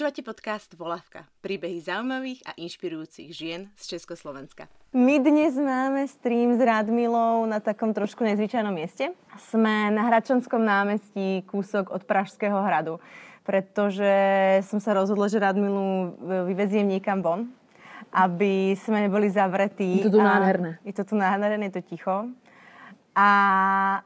[0.00, 1.28] Počúvate podcast Volavka.
[1.44, 4.64] Príbehy zaujímavých a inšpirujúcich žien z Československa.
[4.96, 9.12] My dnes máme stream s Radmilou na takom trošku nezvyčajnom mieste.
[9.52, 12.96] Sme na Hračanskom námestí, kúsok od Pražského hradu,
[13.44, 14.08] pretože
[14.64, 16.16] som sa rozhodla, že Radmilu
[16.48, 17.52] vyveziem niekam von,
[18.08, 20.00] aby sme neboli zavretí.
[20.00, 20.80] Je to tu nádherné.
[20.80, 22.32] Je to tu nádherné, je to ticho.
[23.10, 23.30] A,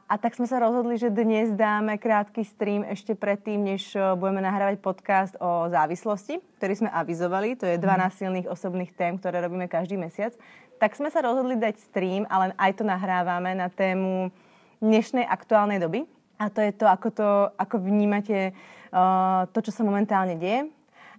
[0.09, 4.41] a tak sme sa rozhodli, že dnes dáme krátky stream ešte predtým, než eh, budeme
[4.41, 7.53] nahrávať podcast o závislosti, ktorý sme avizovali.
[7.61, 8.09] To je 12 mhm.
[8.17, 10.33] silných osobných tém, ktoré robíme každý mesiac.
[10.81, 14.33] Tak sme sa rozhodli dať stream, ale aj to nahrávame na tému
[14.81, 16.03] dnešnej aktuálnej doby.
[16.35, 18.51] A to je to, ako, to, ako vnímate
[18.91, 20.67] uh, to, čo sa momentálne deje,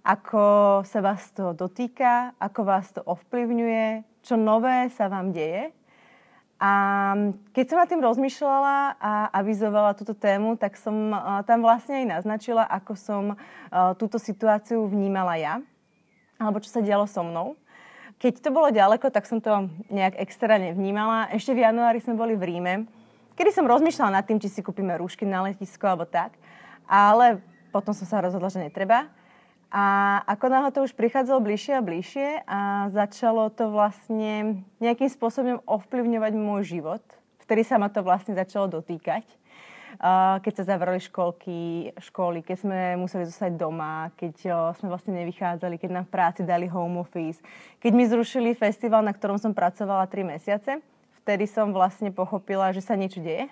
[0.05, 0.45] ako
[0.85, 5.73] sa vás to dotýka, ako vás to ovplyvňuje, čo nové sa vám deje
[6.57, 6.73] a
[7.53, 11.13] keď som nad tým rozmýšľala a avizovala túto tému, tak som
[11.45, 13.23] tam vlastne aj naznačila, ako som
[14.01, 15.61] túto situáciu vnímala ja,
[16.41, 17.53] alebo čo sa dialo so mnou.
[18.17, 21.29] Keď to bolo ďaleko, tak som to nejak extra nevnímala.
[21.29, 22.73] Ešte v januári sme boli v Ríme,
[23.37, 26.33] kedy som rozmýšľala nad tým, či si kúpime rúšky na letisko alebo tak.
[26.89, 27.37] Ale
[27.69, 29.05] potom som sa rozhodla, že netreba.
[29.67, 29.83] A
[30.31, 36.33] ako náhle to už prichádzalo bližšie a bližšie a začalo to vlastne nejakým spôsobom ovplyvňovať
[36.39, 37.03] môj život,
[37.43, 39.27] vtedy sa ma to vlastne začalo dotýkať.
[40.39, 44.35] Keď sa zavrali školky, školy, keď sme museli zostať doma, keď
[44.79, 47.43] sme vlastne nevychádzali, keď nám v práci dali home office,
[47.83, 50.79] keď mi zrušili festival, na ktorom som pracovala 3 mesiace,
[51.23, 53.51] vtedy som vlastne pochopila, že sa niečo deje.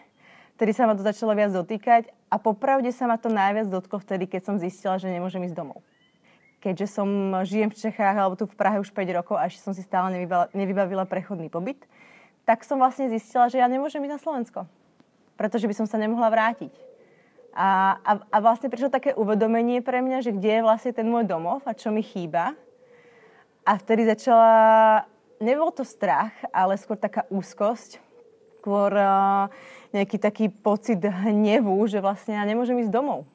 [0.56, 4.24] Vtedy sa ma to začalo viac dotýkať a popravde sa ma to najviac dotklo vtedy,
[4.30, 5.84] keď som zistila, že nemôžem ísť domov
[6.66, 7.10] keďže som
[7.46, 10.10] žijem v Čechách alebo tu v Prahe už 5 rokov a ešte som si stále
[10.18, 11.78] nevybavila, nevybavila prechodný pobyt,
[12.42, 14.60] tak som vlastne zistila, že ja nemôžem ísť na Slovensko.
[15.38, 16.74] Pretože by som sa nemohla vrátiť.
[17.54, 21.30] A, a, a vlastne prišlo také uvedomenie pre mňa, že kde je vlastne ten môj
[21.30, 22.58] domov a čo mi chýba.
[23.62, 25.06] A vtedy začala,
[25.38, 28.02] nebol to strach, ale skôr taká úzkosť,
[28.58, 29.54] skôr uh,
[29.94, 33.30] nejaký taký pocit hnevu, že vlastne ja nemôžem ísť domov.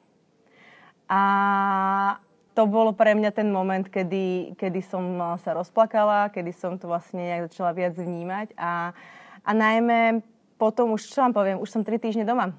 [1.07, 2.19] A,
[2.51, 6.91] to bolo pre mňa ten moment, kedy, kedy som eh, sa rozplakala, kedy som to
[6.91, 8.91] vlastne nejak začala viac vnímať a,
[9.45, 10.21] a najmä
[10.61, 12.53] potom už, čo vám poviem, už som tri týždne doma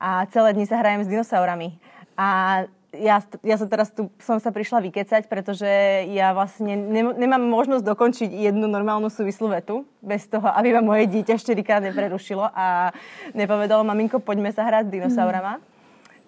[0.00, 1.76] a celé dni sa hrajem s dinosaurami.
[2.16, 2.64] A
[2.96, 5.68] ja, ja som teraz tu som sa prišla vykecať, pretože
[6.10, 11.06] ja vlastne ne, nemám možnosť dokončiť jednu normálnu súvislú vetu bez toho, aby ma moje
[11.06, 12.90] dieťa štyrikrát neprerušilo a
[13.36, 15.62] nepovedalo, maminko, poďme sa hrať s dinosaurama.
[15.62, 15.69] Mm.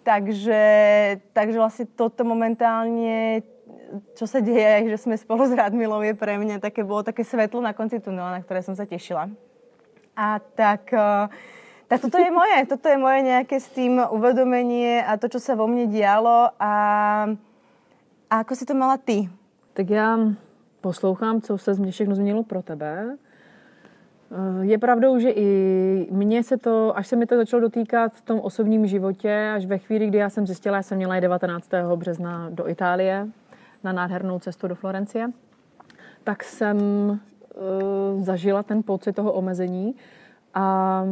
[0.02, 0.62] Takže,
[1.30, 3.46] takže vlastne toto momentálne,
[4.18, 7.62] čo sa deje, že sme spolu s Radmilou, je pre mňa také, bolo také svetlo
[7.62, 9.30] na konci tunela, na ktoré som sa tešila.
[10.18, 11.26] A tak, eh,
[11.86, 15.54] tak toto je moje, toto je moje nejaké s tým uvedomenie a to, čo sa
[15.54, 16.74] vo mne dialo a,
[18.26, 19.30] a ako si to mala ty?
[19.72, 20.18] Tak já
[20.80, 23.16] poslouchám, co se všechno změnilo pro tebe
[24.60, 28.41] je pravdou, že i mně se to, až se mi to začalo dotýkat v tom
[28.41, 31.70] osobním životě, až ve chvíli, kdy já jsem zjistila, já jsem měla 19.
[31.97, 33.28] března do Itálie
[33.84, 35.31] na nádhernou cestu do Florencie,
[36.25, 39.94] tak jsem uh, zažila ten pocit toho omezení.
[40.54, 41.04] A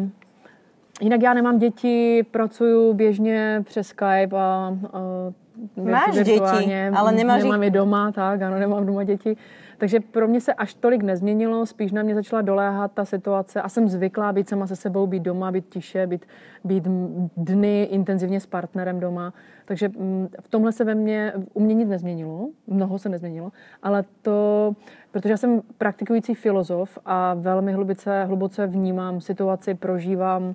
[1.00, 4.76] jinak já nemám děti, pracuju běžně přes Skype a
[5.76, 6.40] uh, Máš děti,
[6.94, 9.36] ale nemáš Nemám je doma, tak, ano, nemám doma děti.
[9.80, 13.68] Takže pro mě se až tolik nezměnilo, spíš na mě začala doléhat ta situace a
[13.68, 16.26] jsem zvyklá být sama se sebou, být doma, být tiše, být,
[16.64, 16.84] být
[17.36, 19.34] dny intenzivně s partnerem doma.
[19.64, 23.52] Takže mm, v tomhle se ve mně, u mě nic nezměnilo, mnoho se nezměnilo,
[23.82, 24.72] ale to,
[25.10, 30.54] protože já jsem praktikující filozof a velmi hlubice, hluboce vnímám situaci, prožívám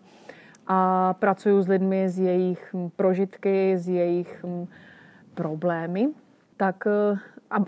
[0.68, 4.46] a pracuju s lidmi z jejich prožitky, z jejich
[5.34, 6.10] problémy,
[6.58, 6.88] tak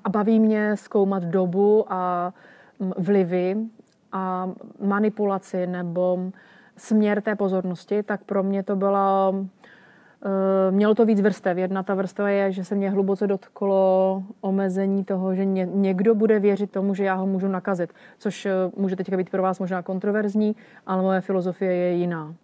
[0.04, 2.34] a baví mě zkoumat dobu a
[2.98, 3.58] vlivy
[4.12, 4.50] a
[4.80, 6.32] manipulaci nebo
[6.78, 9.36] směr té pozornosti, tak pro mě to bylo,
[10.70, 11.58] e, mělo to víc vrstev.
[11.58, 16.72] Jedna ta vrstva je, že se mě hluboce dotklo omezení toho, že někdo bude věřit
[16.72, 20.56] tomu, že já ho můžu nakazit, což e, může teďka být pro vás možná kontroverzní,
[20.86, 22.36] ale moje filozofie je jiná.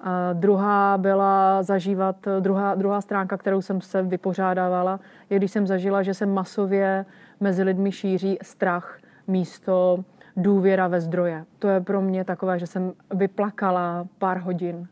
[0.00, 5.00] A druhá byla zažívat, druhá, druhá stránka, kterou jsem se vypořádávala,
[5.30, 7.04] je když jsem zažila, že se masově
[7.40, 10.04] mezi lidmi šíří strach místo
[10.36, 11.44] důvěra ve zdroje.
[11.58, 14.88] To je pro mě takové, že jsem vyplakala pár hodin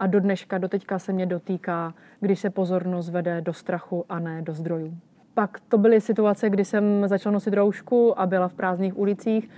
[0.00, 4.18] a do dneška, do teďka se mě dotýká, když se pozornost vede do strachu a
[4.18, 4.94] ne do zdrojů.
[5.34, 9.50] Pak to byly situace, kdy jsem začala nosit roušku a byla v prázdných ulicích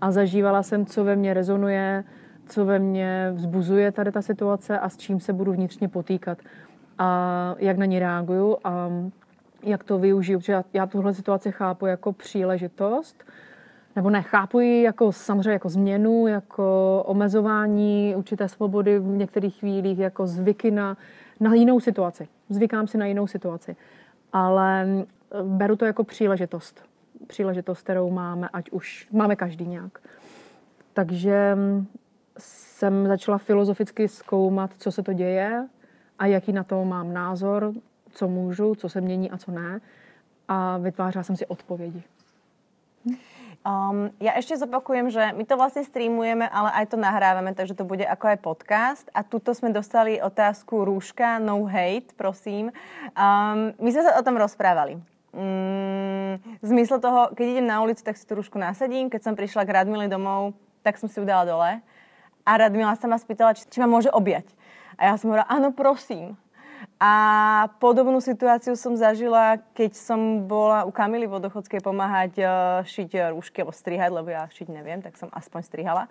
[0.00, 2.04] a zažívala jsem, co ve mně rezonuje,
[2.48, 6.38] co ve mně vzbuzuje tady ta situace a s čím se budu vnitřně potýkat
[6.98, 8.56] a jak na ní reaguju.
[8.64, 8.90] A
[9.62, 13.24] jak to využiju, protože já, já tuhle situaci chápu jako příležitost,
[13.96, 19.98] nebo ne, chápu ji jako samozřejmě jako změnu, jako omezování určité svobody v některých chvílích,
[19.98, 20.96] jako zvyky na,
[21.40, 22.28] na jinou situaci.
[22.48, 23.76] Zvykám si na jinou situaci.
[24.32, 24.86] Ale
[25.42, 26.82] beru to jako příležitost.
[27.26, 29.98] Příležitost, kterou máme, ať už máme každý nějak.
[30.92, 31.56] Takže
[32.38, 35.68] jsem začala filozoficky zkoumat, co se to děje
[36.18, 37.72] a jaký na to mám názor,
[38.12, 39.80] co můžu, co se mění a co ne.
[40.48, 42.02] A vytvářela jsem si odpovědi.
[43.62, 47.86] Um, ja ešte zopakujem, že my to vlastne streamujeme, ale aj to nahrávame, takže to
[47.86, 49.06] bude ako aj podcast.
[49.14, 52.74] A tuto sme dostali otázku rúška, no hate, prosím.
[53.14, 54.98] Um, my sme sa o tom rozprávali.
[55.30, 59.06] Um, v zmysle toho, keď idem na ulicu, tak si tú rúšku nasadím.
[59.06, 61.78] Keď som prišla k Radmile domov, tak som si ju dala dole.
[62.42, 64.46] A Radmila sa ma spýtala, či, či ma môže objať.
[64.98, 66.34] A ja som hovorila, áno, prosím.
[67.02, 72.46] A podobnú situáciu som zažila, keď som bola u Kamily Vodochodskej pomáhať uh,
[72.86, 76.04] šiť rúšky, alebo strihať, lebo ja šiť neviem, tak som aspoň strihala.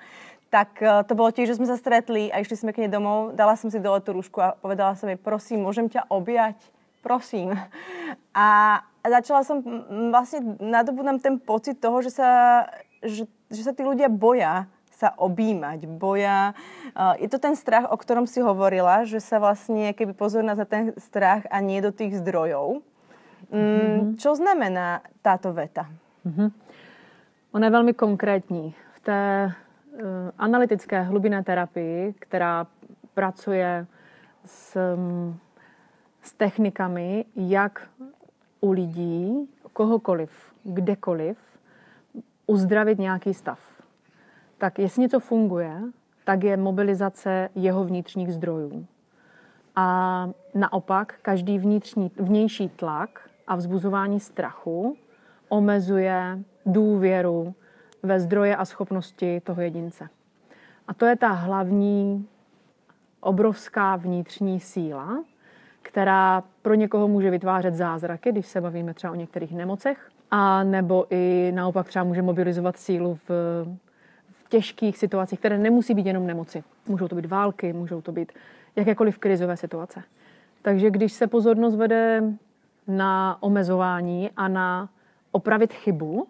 [0.52, 3.36] Tak uh, to bolo tiež, že sme sa stretli a išli sme k nej domov,
[3.40, 6.60] dala som si dole tú rúšku a povedala som jej, prosím, môžem ťa objať?
[7.00, 7.56] Prosím.
[8.36, 9.64] A začala som
[10.12, 12.30] vlastne nadobúdam ten pocit toho, že sa,
[13.00, 14.68] že, že sa tí ľudia boja
[15.02, 16.54] sa objímať, boja.
[17.18, 20.94] Je to ten strach, o ktorom si hovorila, že sa vlastne keby pozorná za ten
[21.02, 22.86] strach a nie do tých zdrojov.
[23.50, 24.22] Mm-hmm.
[24.22, 25.90] Čo znamená táto veta?
[26.22, 26.50] Mm-hmm.
[27.58, 28.78] Ona je velmi konkrétní.
[28.94, 32.70] V té uh, analytické hlubinné terapii, která
[33.18, 33.86] pracuje
[34.46, 35.34] s, um,
[36.22, 37.90] s technikami, jak
[38.62, 40.32] u lidí, kohokoliv,
[40.64, 41.38] kdekoliv,
[42.48, 43.71] uzdravit nějaký stav
[44.62, 45.82] tak jestli něco funguje,
[46.24, 48.86] tak je mobilizace jeho vnitřních zdrojů.
[49.76, 54.98] A naopak každý vnitřní, vnější tlak a vzbuzování strachu
[55.50, 57.54] omezuje důvěru
[58.04, 60.10] ve zdroje a schopnosti toho jedince.
[60.88, 62.28] A to je ta hlavní
[63.20, 65.24] obrovská vnitřní síla,
[65.82, 71.06] která pro někoho může vytvářet zázraky, když se bavíme třeba o některých nemocech, a nebo
[71.10, 73.32] i naopak třeba může mobilizovat sílu v
[74.52, 76.64] těžkých situacích, které nemusí být jenom nemoci.
[76.88, 78.32] Můžou to být války, můžou to být
[78.76, 80.04] jakékoliv krizové situace.
[80.62, 82.24] Takže když se pozornost vede
[82.88, 84.90] na omezování a na
[85.32, 86.28] opravit chybu,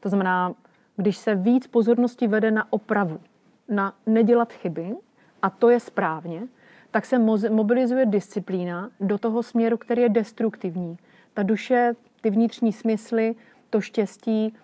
[0.00, 0.54] to znamená,
[0.96, 3.20] když se víc pozornosti vede na opravu,
[3.68, 4.96] na nedělat chyby,
[5.42, 6.42] a to je správně,
[6.90, 7.18] tak se
[7.50, 10.96] mobilizuje disciplína do toho směru, který je destruktivní.
[11.34, 13.34] Ta duše, ty vnitřní smysly,
[13.70, 14.54] to štěstí,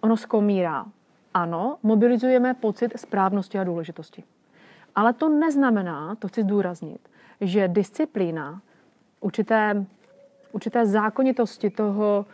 [0.00, 0.86] ono skomírá
[1.36, 4.24] ano, mobilizujeme pocit správnosti a důležitosti.
[4.94, 7.08] Ale to neznamená, to chci zdůraznit,
[7.40, 8.60] že disciplína,
[9.20, 9.86] určité,
[10.52, 12.26] určité zákonitosti toho,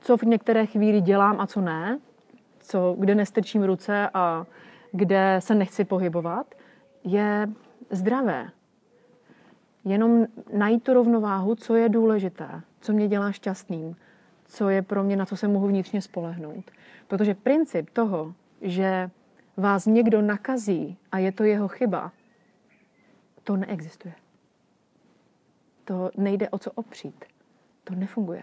[0.00, 1.98] co v některé chvíli dělám a co ne,
[2.58, 4.46] co, kde nestrčím ruce a
[4.92, 6.54] kde se nechci pohybovat,
[7.04, 7.48] je
[7.90, 8.48] zdravé.
[9.84, 13.96] Jenom najít tu rovnováhu, co je důležité, co mě dělá šťastným,
[14.44, 16.70] co je pro mě, na co se mohu vnitřně spolehnout.
[17.08, 19.10] Protože princip toho, že
[19.56, 22.12] vás někdo nakazí a je to jeho chyba,
[23.44, 24.14] to neexistuje.
[25.84, 27.24] To nejde o co opřít.
[27.84, 28.42] To nefunguje.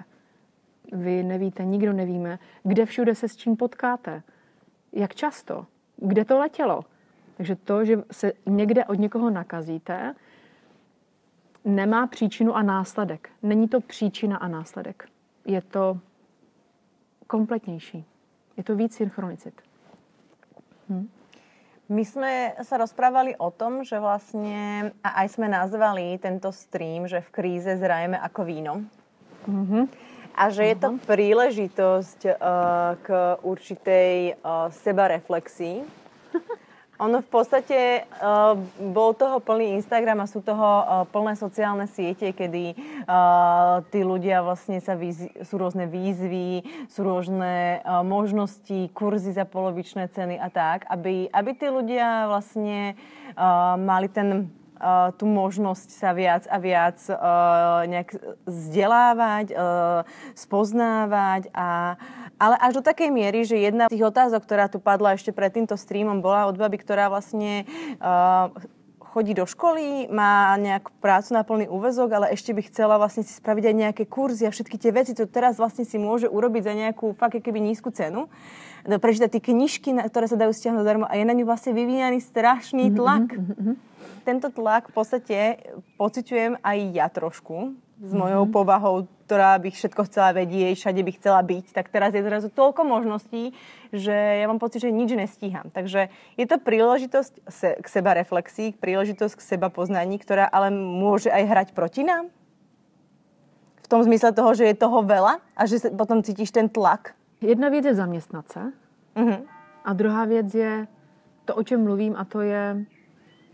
[0.92, 4.24] Vy nevíte, nikdo nevíme, kde všude se s čím potkáte,
[4.94, 5.66] jak často,
[5.98, 6.86] kde to letělo.
[7.38, 10.16] Takže to, že se někde od někoho nakazíte,
[11.66, 13.30] nemá příčinu a následek.
[13.44, 15.10] Není to příčina a následek.
[15.46, 16.00] Je to
[17.28, 18.06] kompletnější.
[18.58, 19.67] Je to víc synchronicit.
[20.88, 21.06] Hm.
[21.88, 27.24] My sme sa rozprávali o tom, že vlastne, a aj sme nazvali tento stream, že
[27.24, 28.84] v kríze zrajeme ako víno.
[29.48, 29.84] Mm-hmm.
[30.36, 31.00] A že je to mhm.
[31.08, 33.08] príležitosť uh, k
[33.42, 35.82] určitej uh, sebareflexii.
[36.98, 38.58] Ono v podstate uh,
[38.90, 42.74] bol toho plný Instagram a sú toho uh, plné sociálne siete, kedy
[43.06, 49.46] uh, tí ľudia vlastne sa výz- sú rôzne výzvy, sú rôzne uh, možnosti, kurzy za
[49.46, 52.98] polovičné ceny a tak, aby, aby tí ľudia vlastne
[53.38, 58.16] uh, mali ten uh, tú možnosť sa viac a viac uh, nejak
[58.46, 60.06] vzdelávať, uh,
[60.38, 61.98] spoznávať a
[62.38, 65.50] ale až do takej miery, že jedna z tých otázok, ktorá tu padla ešte pred
[65.50, 67.66] týmto streamom, bola od baby, ktorá vlastne
[67.98, 68.54] uh,
[69.18, 73.34] chodí do školy, má nejakú prácu na plný úvezok, ale ešte by chcela vlastne si
[73.34, 76.74] spraviť aj nejaké kurzy a všetky tie veci, čo teraz vlastne si môže urobiť za
[76.78, 78.30] nejakú fakt keby nízku cenu.
[78.86, 82.94] Prečítať tie knižky, ktoré sa dajú stiahnuť darmo a je na ňu vlastne vyvíjaný strašný
[82.94, 83.28] mhm, tlak.
[83.34, 83.97] Mm-hmm
[84.28, 85.38] tento tlak v podstate
[85.96, 88.54] pociťujem aj ja trošku, s mojou mm-hmm.
[88.54, 92.86] povahou, ktorá by všetko chcela vedieť, všade by chcela byť, tak teraz je zrazu toľko
[92.86, 93.58] možností,
[93.90, 95.74] že ja mám pocit, že nič nestíham.
[95.74, 101.34] Takže je to príležitosť se, k seba reflexii, príležitosť k seba poznaní, ktorá ale môže
[101.34, 102.30] aj hrať proti nám?
[103.82, 107.18] V tom zmysle toho, že je toho veľa a že potom cítíš ten tlak?
[107.42, 108.62] Jedna věc je zaměstnat se
[109.16, 109.42] mm-hmm.
[109.86, 110.88] a druhá věc je
[111.46, 112.86] to, o čem mluvím, a to je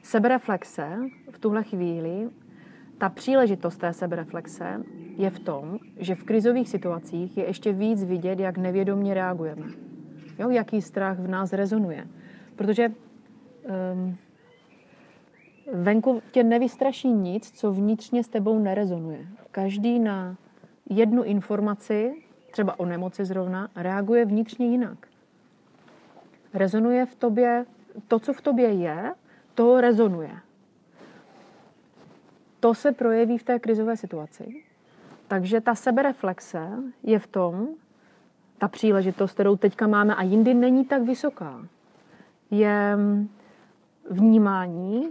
[0.03, 0.97] sebereflexe
[1.31, 2.29] v tuhle chvíli
[2.97, 4.83] ta příležitost té sebereflexe
[5.17, 9.65] je v tom, že v krizových situacích je ještě víc vidět, jak nevědomně reagujeme.
[10.39, 12.07] Jo, jaký strach v nás rezonuje.
[12.55, 14.17] Protože um,
[15.73, 19.27] venku tě nevystraší nic, co vnitřně s tebou nerezonuje.
[19.51, 20.37] Každý na
[20.89, 25.07] jednu informaci, třeba o nemoci zrovna, reaguje vnitřně jinak.
[26.53, 27.65] Rezonuje v tobě,
[28.07, 29.13] to, co v tobě je,
[29.53, 30.31] to rezonuje
[32.63, 34.63] to se projeví v té krizové situaci.
[35.27, 36.69] Takže ta sebereflexe
[37.03, 37.67] je v tom,
[38.57, 41.67] ta příležitost, kterou teďka máme a jindy není tak vysoká,
[42.51, 42.97] je
[44.09, 45.09] vnímání,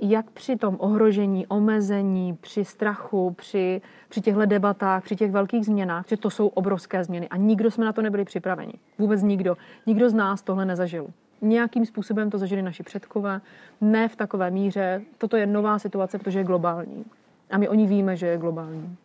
[0.00, 6.08] jak při tom ohrožení, omezení, při strachu, při, při těchto debatách, při těch velkých změnách,
[6.08, 8.74] že to jsou obrovské změny a nikdo jsme na to nebyli připraveni.
[8.98, 9.56] Vůbec nikdo.
[9.86, 11.06] Nikdo z nás tohle nezažil.
[11.42, 13.40] Nějakým způsobem to zažili naši předkové,
[13.80, 15.02] ne v takové míře.
[15.18, 17.04] Toto je nová situace, protože je globální.
[17.50, 18.96] A my oni víme, že je globální.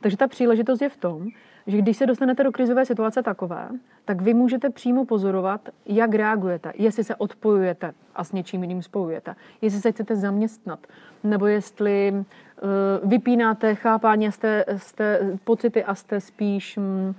[0.00, 1.28] Takže ta příležitost je v tom,
[1.66, 3.68] že když se dostanete do krizové situace takové,
[4.04, 9.34] tak vy můžete přímo pozorovat, jak reagujete, jestli se odpojujete a s něčím jiným spojujete,
[9.62, 10.86] jestli se chcete zaměstnat,
[11.24, 17.14] nebo jestli uh, vypínáte chápání, jste, jste pocity a jste spíš um,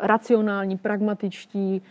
[0.00, 1.82] racionální, pragmatičtí,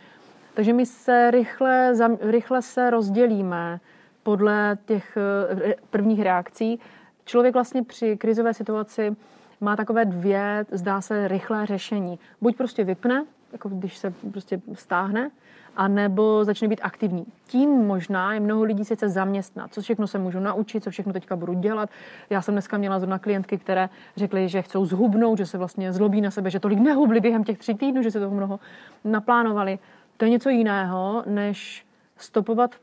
[0.53, 3.79] takže my se rychle, rychle se rozdělíme
[4.23, 6.79] podle těch eh, prvních reakcí.
[7.25, 9.15] Člověk vlastně při krizové situaci
[9.61, 12.19] má takové dvě, zdá se, rychlé řešení.
[12.41, 15.31] Buď prostě vypne, jako když se prostě stáhne,
[15.75, 17.25] a nebo začne být aktivní.
[17.47, 19.73] Tím možná je mnoho lidí se chce zaměstnat.
[19.73, 21.89] Co všechno se můžu naučit, co všechno teďka budu dělat.
[22.29, 26.21] Já jsem dneska měla zrovna klientky, které řekly, že chcou zhubnout, že se vlastně zlobí
[26.21, 28.59] na sebe, že tolik nehubli během těch tří týdnů, že se toho mnoho
[29.03, 29.79] naplánovali.
[30.21, 31.85] To je něco jiného, než
[32.17, 32.75] stopovat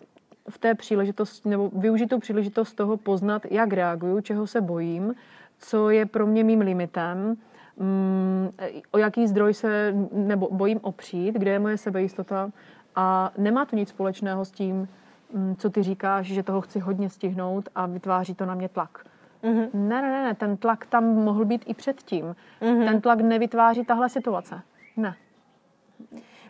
[0.50, 5.14] v té příležitosti, nebo využít tu příležitost toho poznat, jak reaguju, čeho se bojím,
[5.58, 7.36] co je pro mě mým limitem,
[7.76, 8.48] mm,
[8.90, 12.50] o jaký zdroj se nebo bojím opřít, kde je moje sebejistota
[12.96, 14.88] a nemá to nic společného s tím,
[15.32, 19.04] mm, co ty říkáš, že toho chci hodně stihnout a vytváří to na mě tlak.
[19.42, 19.68] Mm-hmm.
[19.74, 22.36] Ne, ne, ne, ten tlak tam mohl být i předtím.
[22.62, 22.84] Mm-hmm.
[22.84, 24.60] Ten tlak nevytváří tahle situace.
[24.96, 25.14] Ne.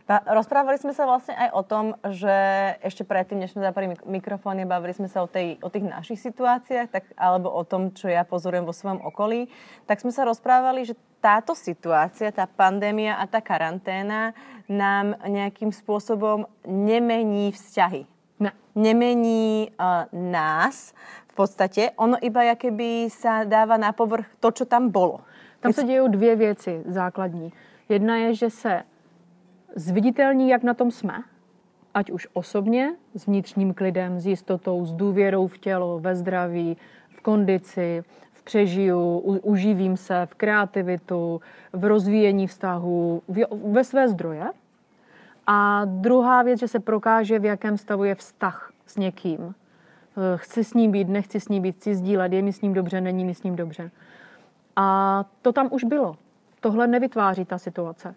[0.08, 2.32] Rozprávali sme sa vlastne aj o tom, že
[2.80, 6.88] ešte predtým, než sme zapali mikrofóny, bavili sme sa o, tej, o tých našich situáciách,
[6.88, 9.52] tak, alebo o tom, čo ja pozorujem vo svojom okolí,
[9.84, 14.32] tak sme sa rozprávali, že táto situácia, tá pandémia a tá karanténa
[14.64, 18.08] nám nejakým spôsobom nemení vzťahy.
[18.40, 18.56] Ne.
[18.72, 20.96] Nemení uh, nás
[21.28, 21.92] v podstate.
[22.00, 25.20] Ono iba keby sa dáva na povrch to, čo tam bolo.
[25.60, 27.52] Tam se dějou dvě věci základní.
[27.88, 28.82] Jedna je, že se
[29.76, 31.22] zviditelní, jak na tom jsme,
[31.94, 36.76] ať už osobně, s vnitřním klidem, s jistotou, s důvěrou v tělo, ve zdraví,
[37.08, 41.40] v kondici, v přežiju, u, uživím se, v kreativitu,
[41.72, 44.46] v rozvíjení vztahu, v, ve své zdroje.
[45.46, 49.54] A druhá věc, že se prokáže, v jakém stavu je vztah s někým.
[50.18, 52.74] Eh, chci s ním být, nechci s ním být, chci sdílet, je mi s ním
[52.74, 53.90] dobře, není mi s ním dobře.
[54.76, 56.16] A to tam už bylo.
[56.60, 58.14] Tohle nevytváří ta situace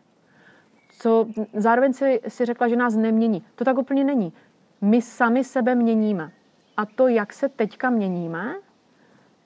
[1.01, 3.43] co zároveň si, si řekla, že nás nemění.
[3.55, 4.33] To tak úplně není.
[4.81, 6.31] My sami sebe měníme.
[6.77, 8.55] A to, jak se teďka měníme,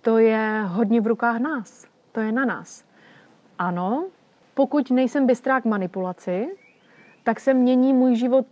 [0.01, 1.87] to je hodně v rukách nás.
[2.11, 2.85] To je na nás.
[3.59, 4.07] Ano,
[4.53, 6.57] pokud nejsem bystrá k manipulaci,
[7.23, 8.45] tak se mění můj život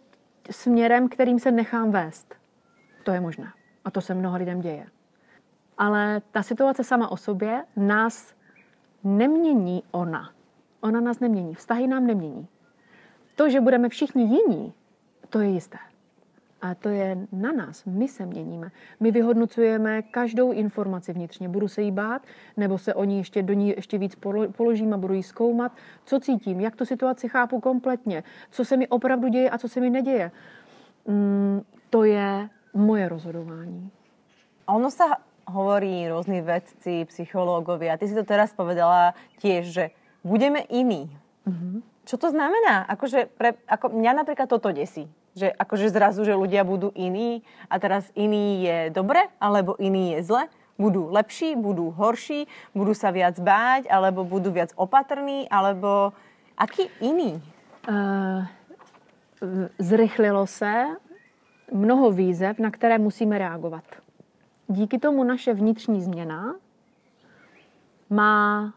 [0.51, 2.35] směrem, kterým se nechám vést.
[3.03, 3.51] To je možné.
[3.85, 4.87] A to se mnoha lidem děje.
[5.77, 8.35] Ale ta situace sama o sobě nás
[9.03, 10.29] nemění ona.
[10.81, 11.55] Ona nás nemění.
[11.55, 12.47] Vztahy nám nemění.
[13.35, 14.73] To, že budeme všichni jiní,
[15.29, 15.77] to je jisté.
[16.61, 17.85] A to je na nás.
[17.85, 18.71] My se měníme.
[18.99, 21.49] My vyhodnocujeme každou informaci vnitřně.
[21.49, 22.21] Budu se jí bát,
[22.57, 24.15] nebo se o ní ještě do ní ještě víc
[24.51, 25.71] položím a budu jí zkoumat,
[26.05, 29.79] co cítím, jak tu situaci chápu kompletně, co se mi opravdu děje a co se
[29.79, 30.31] mi neděje.
[31.07, 33.91] Mm, to je moje rozhodování.
[34.65, 35.03] Ono se
[35.47, 37.93] hovorí různí vedci, psychológovia.
[37.93, 39.89] A ty si to teraz povedala tiež, že
[40.23, 41.17] budeme iní.
[41.47, 41.81] Mm-hmm.
[42.03, 42.83] Čo to znamená?
[42.87, 45.07] Akože pre, ako mňa napríklad toto desí.
[45.33, 47.41] Že akože zrazu, že ľudia budú iní
[47.71, 50.43] a teraz iný je dobre, alebo iný je zle.
[50.77, 56.11] Budú lepší, budú horší, budú sa viac báť, alebo budú viac opatrní, alebo
[56.57, 57.39] aký iný?
[57.87, 58.45] Uh,
[59.79, 60.97] zrychlilo se
[61.71, 63.83] mnoho výzev, na které musíme reagovat.
[64.67, 66.55] Díky tomu naše vnitřní změna
[68.09, 68.73] má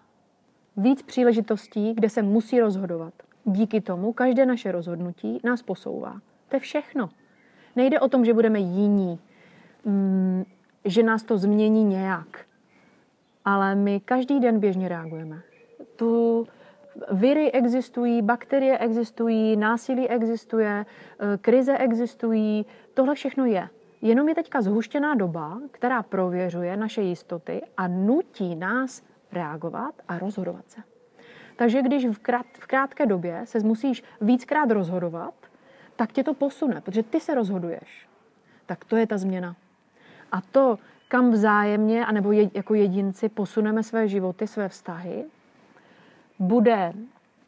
[0.77, 3.15] víc příležitostí, kde se musí rozhodovat.
[3.45, 6.21] Díky tomu každé naše rozhodnutí nás posouvá.
[6.49, 7.11] To je všechno.
[7.77, 9.19] Nejde o tom, že budeme jiní,
[9.85, 10.45] mm,
[10.85, 12.47] že nás to změní nějak.
[13.45, 15.43] Ale my každý den běžně reagujeme.
[15.97, 16.47] Tu
[17.13, 23.69] viry existují, bakterie existují, násilí existuje, eh, krize existují, tohle všechno je.
[24.03, 29.03] Jenom je teďka zhuštěná doba, která prověřuje naše jistoty a nutí nás
[29.33, 30.81] reagovat a rozhodovat se.
[31.57, 35.35] Takže když v, krát, v krátké době se musíš víckrát rozhodovat,
[35.97, 38.09] tak tě to posune, protože ty se rozhoduješ.
[38.67, 39.57] Tak to je ta změna.
[40.33, 40.79] A to,
[41.09, 45.25] kam vzájemně, anebo je, jako jedinci posuneme své životy, své vztahy,
[46.39, 46.93] bude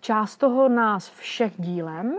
[0.01, 2.15] část toho nás všech dílem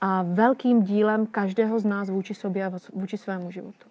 [0.00, 3.88] a velkým dílem každého z nás vůči sobě a vůči svému životu.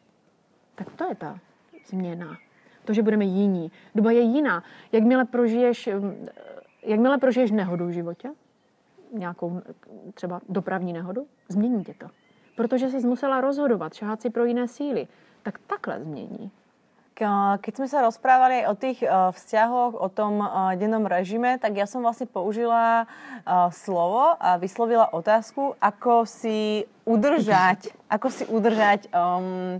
[0.75, 1.39] Tak to je ta
[1.85, 2.37] změna.
[2.85, 3.71] To, že budeme jiní.
[3.95, 4.63] Doba je jiná.
[4.91, 5.89] Jakmile prožiješ,
[6.85, 8.29] jakmile prožiješ nehodu v životě,
[9.13, 9.61] nějakou
[10.13, 12.07] třeba dopravní nehodu, změní tě to.
[12.55, 15.07] Protože jsi musela rozhodovat, šahat si pro jiné síly.
[15.43, 16.51] Tak takhle změní.
[17.61, 20.41] Keď sme sa rozprávali o tých vzťahoch, o tom
[20.73, 23.05] dennom režime, tak ja som vlastne použila
[23.69, 29.77] slovo a vyslovila otázku, ako si udržať, ako si udržať um,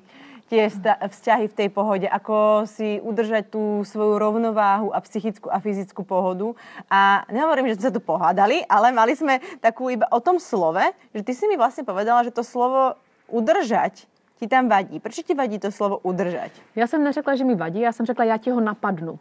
[0.51, 0.67] tie
[1.07, 6.51] vzťahy v tej pohode, ako si udržať tú svoju rovnováhu a psychickú a fyzickú pohodu.
[6.91, 10.83] A nehovorím, že sme sa tu pohádali, ale mali sme takú iba o tom slove,
[11.15, 12.99] že ty si mi vlastne povedala, že to slovo
[13.31, 14.99] udržať ti tam vadí?
[14.99, 16.51] Proč ti vadí to slovo udržet?
[16.75, 19.19] Já jsem neřekla, že mi vadí, já jsem řekla, já ti ho napadnu.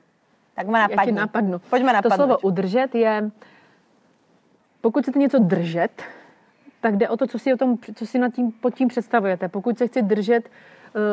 [0.54, 1.00] Tak má napadnu.
[1.00, 1.58] Já ti napadnu.
[1.70, 2.16] Pojďme napadnout.
[2.16, 3.30] To slovo udržet je,
[4.80, 6.02] pokud chcete něco držet,
[6.80, 9.48] tak jde o to, co si, o tom, co si nad tím, pod tím představujete.
[9.48, 10.50] Pokud se chci držet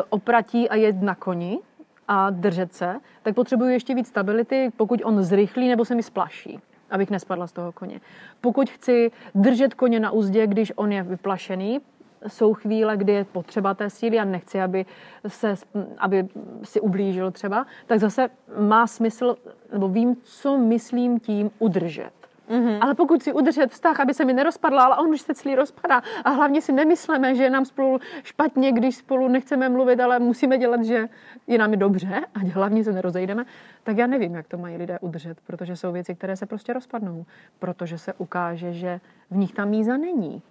[0.09, 1.59] opratí a jet na koni
[2.07, 6.59] a držet se, tak potřebuji ještě víc stability, pokud on zrychlí nebo se mi splaší
[6.89, 8.01] abych nespadla z toho koně.
[8.41, 11.79] Pokud chci držet koně na úzdě, když on je vyplašený,
[12.27, 14.85] jsou chvíle, kdy je potřeba té síly a nechci, aby,
[15.27, 15.55] se,
[15.97, 16.27] aby
[16.63, 19.35] si ublížil třeba, tak zase má smysl,
[19.71, 22.11] nebo vím, co myslím tím udržet.
[22.49, 22.77] Mm-hmm.
[22.81, 26.01] Ale pokud si udržet vztah, aby se mi nerozpadla, ale on už se celý rozpadá
[26.23, 30.57] a hlavně si nemyslíme, že je nám spolu špatně, když spolu nechceme mluvit, ale musíme
[30.57, 31.09] dělat, že
[31.47, 33.45] je nám dobře a hlavně se nerozejdeme,
[33.83, 37.25] tak já nevím, jak to mají lidé udržet, protože jsou věci, které se prostě rozpadnou,
[37.59, 38.99] protože se ukáže, že
[39.31, 40.41] v nich ta míza není.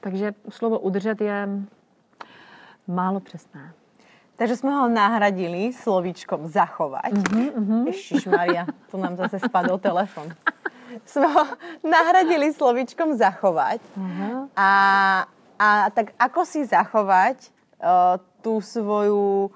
[0.00, 1.48] Takže slovo udržet je
[2.86, 3.72] málo přesné.
[4.36, 7.12] Takže jsme ho nahradili slovíčkom zachovať.
[7.12, 7.86] Uh-huh, uh-huh.
[7.86, 10.28] Ježiš Maria, tu nám zase spadl telefon.
[11.04, 11.44] Jsme ho
[11.84, 13.80] nahradili slovíčkom zachovať.
[13.98, 14.48] Uh-huh.
[14.56, 14.70] A,
[15.58, 17.36] a tak ako si zachovať
[17.82, 19.50] uh, tú svoju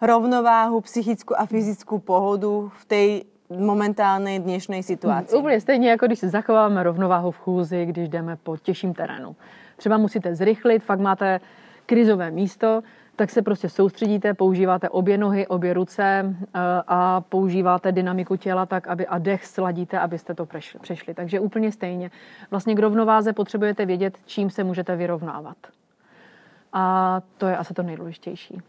[0.00, 3.08] rovnováhu, psychickú a fyzickú pohodu v tej
[3.50, 5.36] momentálnej dnešnej situaci.
[5.36, 9.36] Úplně stejně, jako když si zachováváme rovnováhu v chůzi, když jdeme po těžším terénu
[9.80, 11.40] třeba musíte zrychlit, fakt máte
[11.86, 12.82] krizové místo,
[13.20, 18.88] tak se prostě soustředíte, používáte obě nohy, obě ruce eh, a používáte dynamiku těla tak,
[18.88, 20.46] aby a dech sladíte, abyste to
[20.82, 21.14] přešli.
[21.14, 22.10] Takže úplně stejně.
[22.50, 25.56] Vlastně k rovnováze potřebujete vědět, čím se můžete vyrovnávat.
[26.72, 28.62] A to je asi to nejdůležitější.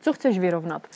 [0.00, 0.86] Co chceš vyrovnat?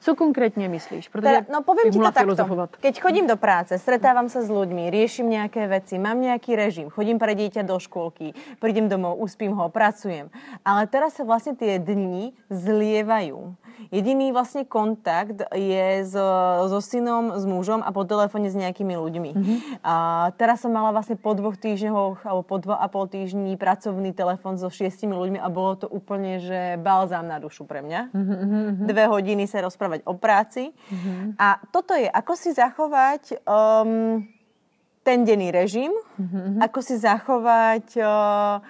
[0.00, 1.08] Co konkrétně myslíš?
[1.08, 2.68] Protože teda, no poviem ti to takto.
[2.80, 7.18] Keď chodím do práce, stretávam sa s ľuďmi, riešim nejaké veci, mám nejaký režim, chodím
[7.18, 10.30] pre dieťa do školky, prídem domov, uspím ho, pracujem.
[10.64, 13.54] Ale teraz sa vlastne tie dni zlievajú.
[13.88, 16.26] Jediný vlastne kontakt je so,
[16.66, 19.30] so synom, s mužom a po telefóne s nejakými ľuďmi.
[19.32, 19.58] Mm-hmm.
[19.86, 24.10] A teraz som mala vlastne po dvoch týždňoch alebo po dva a pol týždni pracovný
[24.12, 28.00] telefon so šiestimi ľuďmi a bolo to úplne, že balzám na dušu pre mňa.
[28.12, 28.86] Mm-hmm.
[28.90, 30.70] Dve hodiny sa rozprávať o práci.
[30.70, 31.38] Mm-hmm.
[31.38, 34.24] A toto je, ako si zachovať um,
[35.02, 36.62] ten denný režim, mm-hmm.
[36.62, 37.86] ako si zachovať...
[37.98, 38.60] Uh,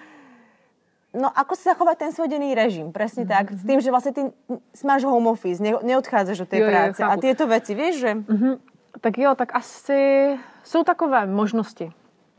[1.09, 3.33] No ako si zachovať ten svoj denný režim, presne mm-hmm.
[3.33, 3.57] tak.
[3.57, 4.21] S tým, že vlastne ty
[4.85, 7.01] máš home office, ne, neodchádzaš do tej jo, práce.
[7.01, 8.11] Jo, a tieto veci, vieš, že...
[8.13, 8.53] Mm-hmm.
[9.01, 11.89] Tak jo, tak asi jsou takové možnosti.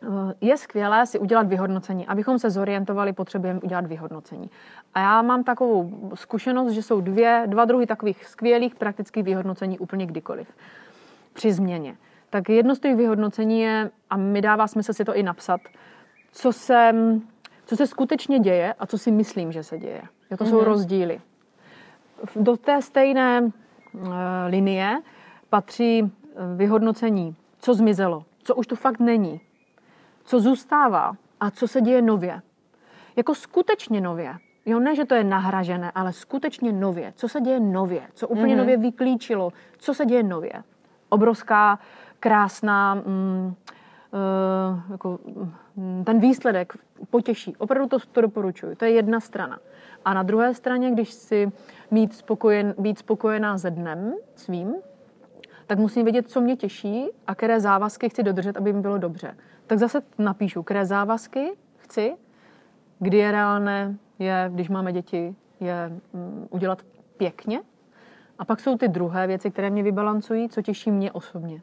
[0.03, 2.07] Eh, je skvělé si udělat vyhodnocení.
[2.07, 4.51] Abychom se zorientovali, potřebujeme udělat vyhodnocení.
[4.95, 10.07] A já mám takovou zkušenost, že jsou dvě, dva druhy takových skvělých praktických vyhodnocení úplně
[10.07, 10.49] kdykoliv.
[11.33, 11.97] Při změně.
[12.31, 15.61] Tak jedno z těch vyhodnocení je, a mi dává smysl si to i napsat,
[16.33, 16.95] co se
[17.71, 20.03] co se skutečně děje a co si myslím, že se děje.
[20.31, 20.51] Jo, to mm-hmm.
[20.51, 20.65] jsou mhm.
[20.65, 21.21] rozdíly.
[22.37, 23.51] do té stejné uh,
[24.47, 25.03] linie
[25.51, 26.11] patří eh,
[26.57, 29.41] vyhodnocení, co zmizelo, co už tu fakt není,
[30.31, 32.43] co zůstává a co se děje nově.
[33.17, 34.35] Jako skutečně nově.
[34.67, 37.13] Jo, ne, že to je nahražené, ale skutečně nově.
[37.17, 38.03] Co se děje nově?
[38.15, 38.59] Co úplně mm-hmm.
[38.59, 39.53] nově vyklíčilo?
[39.79, 40.53] Co se děje nově?
[41.09, 41.79] Obrovská,
[42.21, 43.03] krásná, mm,
[43.47, 45.19] uh, jako,
[45.77, 46.73] mm, ten výsledek
[47.11, 47.57] potěší.
[47.57, 48.77] Opravdu to, to doporučuji.
[48.77, 49.59] To je jedna strana.
[50.05, 51.53] A na druhé straně, když si
[51.91, 54.75] mít spokojen, být spokojená se dnem svým,
[55.71, 59.37] tak musím vědět, co mě těší a které závazky chci dodržet, aby mi bylo dobře.
[59.67, 62.17] Tak zase napíšu, které závazky chci,
[62.99, 66.83] kdy je reálné, je, když máme děti, je mm, udělat
[67.17, 67.61] pěkně.
[68.39, 71.63] A pak jsou ty druhé věci, které mě vybalancují, co těší mě osobně.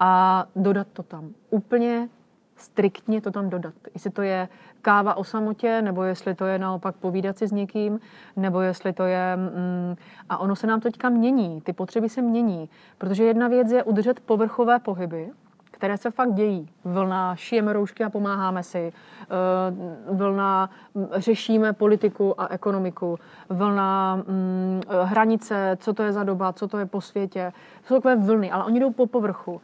[0.00, 1.34] A dodat to tam.
[1.50, 2.08] Úplně
[2.56, 3.74] striktně to tam dodat.
[3.94, 4.48] Jestli to je
[4.82, 8.00] káva o samotě, nebo jestli to je naopak povídat si s někým,
[8.36, 9.36] nebo jestli to je...
[9.36, 9.96] Mm,
[10.28, 12.68] a ono se nám teďka mění, ty potřeby se mění.
[12.98, 15.30] Protože jedna věc je udržet povrchové pohyby,
[15.76, 16.68] které se fakt dějí.
[16.84, 18.92] Vlna, šijeme roušky a pomáháme si.
[19.22, 23.18] Eh, vlna, mm, řešíme politiku a ekonomiku.
[23.48, 27.52] Vlna, mm, hranice, co to je za doba, co to je po světě.
[27.80, 29.60] To jsou takové vlny, ale oni jdou po povrchu.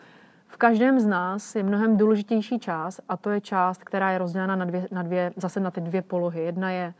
[0.52, 4.56] V každém z nás je mnohem důležitější část a to je část, která je rozdělena
[4.56, 6.42] na dvě, na dvě, zase na ty dvě polohy.
[6.42, 6.94] Jedna je,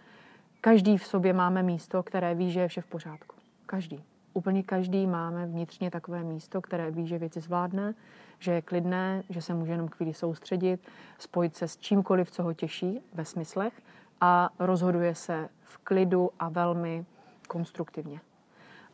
[0.61, 3.37] každý v sobě máme místo, které ví, že je vše v pořádku.
[3.67, 4.05] Každý.
[4.35, 7.95] Úplně každý máme vnitřně takové místo, které ví, že věci zvládne,
[8.39, 10.89] že je klidné, že se může jenom chvíli soustředit,
[11.19, 13.73] spojit se s čímkoliv, co ho těší ve smyslech
[14.21, 17.05] a rozhoduje se v klidu a velmi
[17.49, 18.21] konstruktivně.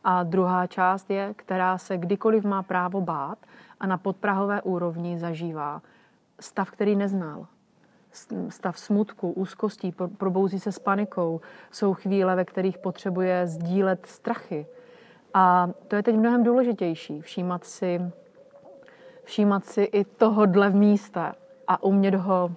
[0.04, 3.38] A druhá část je, která se kdykoliv má právo bát
[3.80, 5.82] a na podprahové úrovni zažívá
[6.40, 7.46] stav, který neznal.
[8.48, 11.40] Stav smutku, úzkostí, probouzí se s panikou.
[11.70, 14.66] Jsou chvíle, ve kterých potřebuje sdílet strachy.
[15.34, 17.20] A to je teď mnohem důležitější.
[17.20, 18.00] Všímat si,
[19.24, 21.34] všímat si i tohodle v místa
[21.66, 22.52] a umět ho,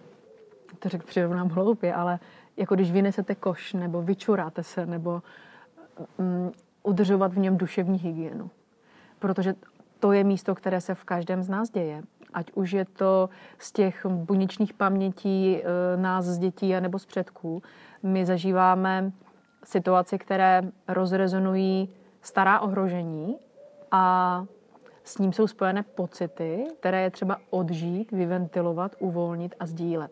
[0.80, 2.20] to řekl přirovnám hloupě, ale
[2.58, 5.22] jako když vynesete koš, nebo vyčuráte se, nebo
[6.18, 6.52] mm,
[6.84, 8.50] udržovat v něm duševní hygienu.
[9.20, 9.56] Protože
[10.02, 12.02] to je místo, které se v každém z nás děje.
[12.34, 15.64] Ať už je to z těch buněčných pamětí e,
[15.98, 17.62] nás z dětí nebo z předků.
[18.04, 19.12] My zažíváme
[19.64, 21.90] situace, které rozrezonují
[22.22, 23.38] stará ohrožení
[23.92, 24.46] a
[25.04, 30.12] s ním jsou spojené pocity, které je třeba odžít, vyventilovat, uvolnit a sdílet.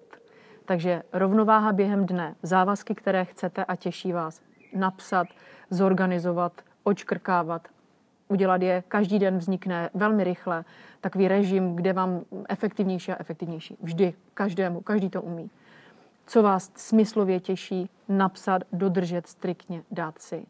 [0.65, 4.41] Takže rovnováha během dne, závazky, které chcete a těší vás,
[4.75, 5.27] napsat,
[5.69, 7.67] zorganizovat, očkrkávat,
[8.29, 10.65] udělat je, každý den vznikne velmi rychle
[11.01, 13.77] takový režim, kde vám efektivnější a efektivnější.
[13.81, 15.49] Vždy, každému, každý to umí.
[16.25, 20.45] Co vás smyslově těší, napsat, dodržet striktně, dát si.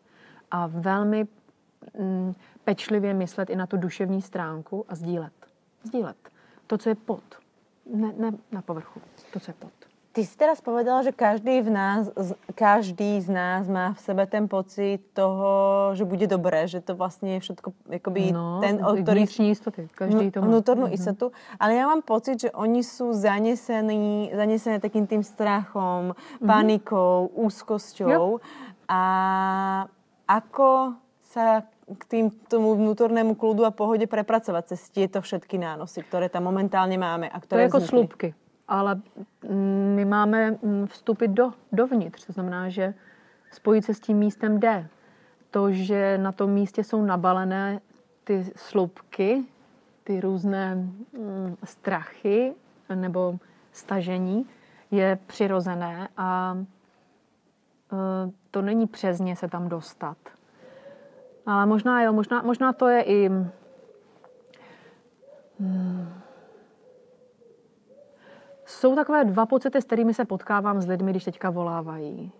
[0.51, 1.27] A velmi
[1.99, 5.33] mm, pečlivě myslet i na tu duševní stránku a sdílet.
[5.83, 6.17] Sdílet.
[6.67, 7.23] To, co je pod.
[7.93, 9.01] Ne, ne na povrchu.
[9.33, 9.88] To, co je pod.
[10.19, 12.12] Ty si teraz povedala, že každý, v nás,
[12.51, 17.34] každý z nás má v sebe ten pocit toho, že bude dobré, že to vlastně
[17.34, 19.23] je všetko jakoby no, ten, o ktorý...
[19.23, 20.51] jistoty, každý to má.
[20.51, 20.99] Vnútornú mm-hmm.
[20.99, 21.32] istotu.
[21.55, 26.47] Ale já mám pocit, že oni jsou zanesení, zanesené takým tým strachom, mm-hmm.
[26.47, 28.43] panikou, úzkosťou.
[28.91, 29.01] A
[30.27, 31.63] ako sa
[31.95, 36.99] k tým, tomu vnútornému kľudu a pohode prepracovať cez tieto všetky nánosy, ktoré tam momentálně
[36.99, 37.99] máme a které To je jako vznikly.
[37.99, 38.29] slupky
[38.69, 39.01] ale
[39.95, 42.93] my máme vstupit do, dovnitř, to znamená, že
[43.51, 44.88] spojit se s tím místem jde.
[45.51, 47.79] To, že na tom místě jsou nabalené
[48.23, 49.45] ty slupky,
[50.03, 52.53] ty různé mm, strachy
[52.95, 53.39] nebo
[53.71, 54.45] stažení,
[54.91, 60.17] je přirozené a e, to není přes ně se tam dostat.
[61.45, 63.49] Ale možná jo, možná, možná to je i mm,
[68.69, 72.32] jsou takové dva pocity, s kterými se potkávám s lidmi, když teďka volávají.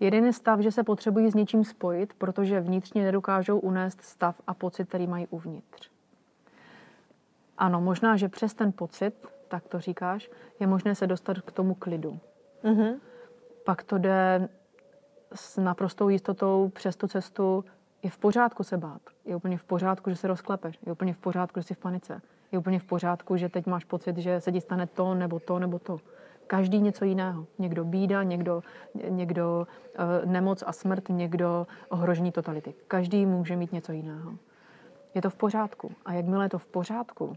[0.00, 4.54] Jeden je stav, že se potřebují s něčím spojit, protože vnitřně nedokážou unést stav a
[4.54, 5.90] pocit, který mají uvnitř.
[7.58, 9.14] Ano, možná, že přes ten pocit,
[9.48, 12.18] tak to říkáš, je možné se dostat k tomu klidu.
[12.64, 12.94] Mm-hmm.
[13.64, 14.48] Pak to jde
[15.34, 17.64] s naprostou jistotou přes tu cestu.
[18.02, 19.02] Je v pořádku se bát.
[19.24, 20.78] Je úplně v pořádku, že se rozklepeš.
[20.86, 23.84] Je úplně v pořádku, že jsi v panice je úplně v pořádku, že teď máš
[23.84, 26.00] pocit, že se ti stane to, nebo to, nebo to.
[26.46, 27.46] Každý něco jiného.
[27.58, 28.62] Někdo bída, někdo,
[29.08, 29.66] někdo
[29.98, 32.74] uh, nemoc a smrt, někdo ohrožení totality.
[32.88, 34.38] Každý může mít něco jiného.
[35.14, 35.92] Je to v pořádku.
[36.04, 37.36] A jakmile je to v pořádku,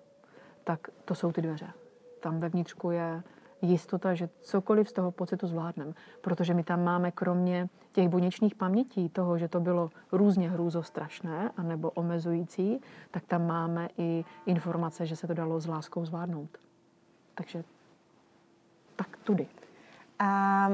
[0.63, 1.67] tak to jsou ty dveře.
[2.19, 3.23] Tam vevnitřku je
[3.61, 5.93] jistota, že cokoliv z toho pocitu zvládneme.
[6.21, 11.91] Protože my tam máme kromě těch buněčných pamětí, toho, že to bylo různě hrůzostrašné anebo
[11.91, 16.49] omezující, tak tam máme i informace, že se to dalo s láskou zvládnout.
[17.35, 17.63] Takže
[18.95, 19.47] tak tudy.
[20.19, 20.69] A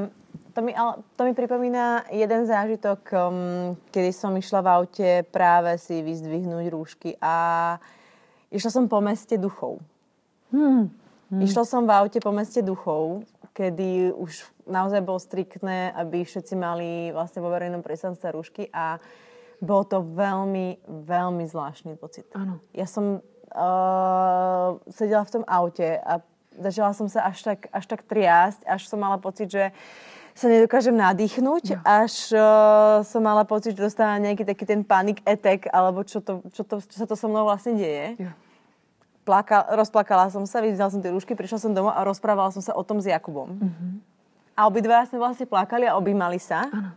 [0.54, 0.76] to mi,
[1.16, 7.14] to mi pripomína jeden zážitok, um, kedy som išla v aute práve si vyzdvihnúť rúšky
[7.22, 7.78] a
[8.50, 9.78] išla som po meste duchov.
[10.50, 10.90] Hmm.
[11.30, 11.42] Hmm.
[11.42, 17.10] Išla som v aute po meste duchov, kedy už naozaj bolo striktné, aby všetci mali
[17.10, 19.00] vlastne vo verejnom priestranstve rúšky a
[19.64, 22.28] bol to veľmi, veľmi zvláštny pocit.
[22.36, 22.60] Ano.
[22.76, 26.20] Ja som uh, sedela v tom aute a
[26.60, 29.72] začala som sa až tak, až tak triásť, až som mala pocit, že
[30.36, 31.80] sa nedokážem nadýchnuť, ja.
[31.88, 36.44] až uh, som mala pocit, že dostávam nejaký taký ten panic attack, alebo čo, to,
[36.52, 38.20] čo, to, čo sa to so mnou vlastne deje.
[38.20, 38.36] Ja.
[39.26, 42.78] Plaka, rozplakala som sa, videla som tie rúšky, prišla som domov a rozprávala som sa
[42.78, 43.58] o tom s Jakubom.
[43.58, 43.92] Mm-hmm.
[44.54, 46.70] A obidva sme vlastne plakali a objímali sa.
[46.70, 46.94] Ano.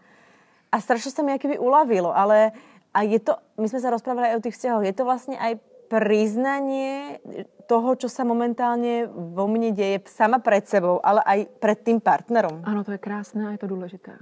[0.69, 2.53] A strašne sa mi akoby uľavilo, ale
[2.93, 5.57] a je to, my sme sa rozprávali aj o tých vzťahoch, je to vlastne aj
[5.89, 7.17] priznanie
[7.65, 12.61] toho, čo sa momentálně vo mne děje sama před sebou, ale aj před tým partnerom.
[12.65, 14.13] Ano, to je krásné a je to důležité.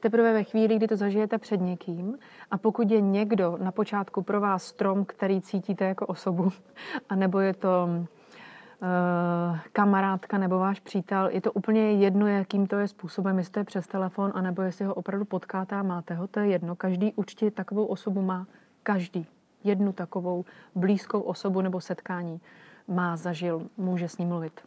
[0.00, 2.18] Teprve ve chvíli, kdy to zažijete před někým
[2.50, 6.52] a pokud je někdo na počátku pro vás strom, který cítíte jako osobu,
[7.08, 12.88] anebo je to uh, kamarádka nebo váš přítel, je to úplně jedno, jakým to je
[12.88, 16.40] způsobem, jestli to je přes telefon, anebo jestli ho opravdu potkáte a máte ho, to
[16.40, 16.76] je jedno.
[16.76, 18.46] Každý určitě takovou osobu má.
[18.82, 19.26] Každý
[19.64, 22.40] jednu takovou blízkou osobu nebo setkání
[22.88, 24.60] má, zažil, může s ním mluvit.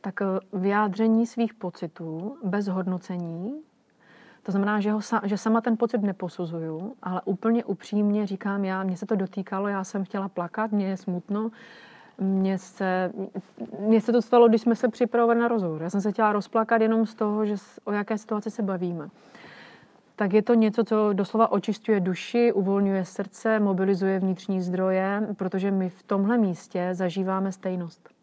[0.00, 3.62] Tak eh, vyjádření svých pocitů bez hodnocení,
[4.46, 8.96] to znamená, že, ho, že sama ten pocit neposuzuju, ale úplně upřímně říkám já, mně
[8.96, 11.50] se to dotýkalo, já jsem chtěla plakat, mně je smutno,
[12.18, 13.12] mně se,
[13.80, 15.82] mně se to stalo, když jsme se připravovali na rozhovor.
[15.82, 17.54] Já jsem se chtěla rozplakat jenom z toho, že
[17.84, 19.08] o jaké situaci se bavíme
[20.16, 25.88] tak je to něco, co doslova očistuje duši, uvolňuje srdce, mobilizuje vnitřní zdroje, protože my
[25.90, 28.15] v tomhle místě zažíváme stejnost.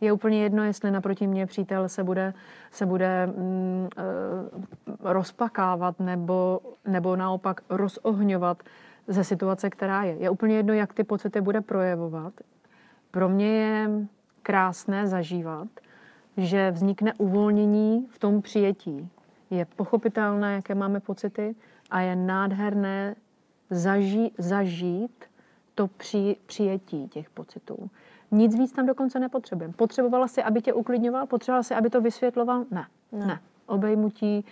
[0.00, 2.34] Je úplně jedno, jestli naproti mě přítel se bude,
[2.70, 8.62] se bude mm, e, rozpakávat nebo, nebo naopak rozohňovat
[9.08, 10.14] ze situace, která je.
[10.14, 12.32] Je úplně jedno, jak ty pocity bude projevovat.
[13.10, 13.90] Pro mě je
[14.42, 15.68] krásné zažívat,
[16.36, 19.08] že vznikne uvolnění v tom přijetí,
[19.50, 21.54] je pochopitelné, jaké máme pocity
[21.90, 23.14] a je nádherné
[23.70, 25.24] zaží, zažít
[25.74, 27.90] to při, přijetí těch pocitů.
[28.30, 29.74] Nic víc tam dokonce nepotřebujeme.
[29.74, 31.26] Potřebovala si, aby tě uklidňoval?
[31.26, 32.64] Potřebovala si, aby to vysvětloval?
[32.70, 32.86] Ne.
[33.12, 33.26] Ne.
[33.26, 33.40] ne.
[33.66, 34.44] Obejmutí,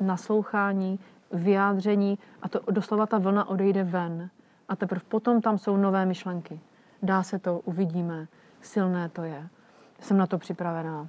[0.00, 0.98] naslouchání,
[1.32, 4.30] vyjádření a to doslova ta vlna odejde ven.
[4.68, 6.60] A teprve potom tam jsou nové myšlenky.
[7.02, 8.28] Dá se to, uvidíme,
[8.60, 9.48] silné to je.
[10.00, 11.08] Jsem na to připravená.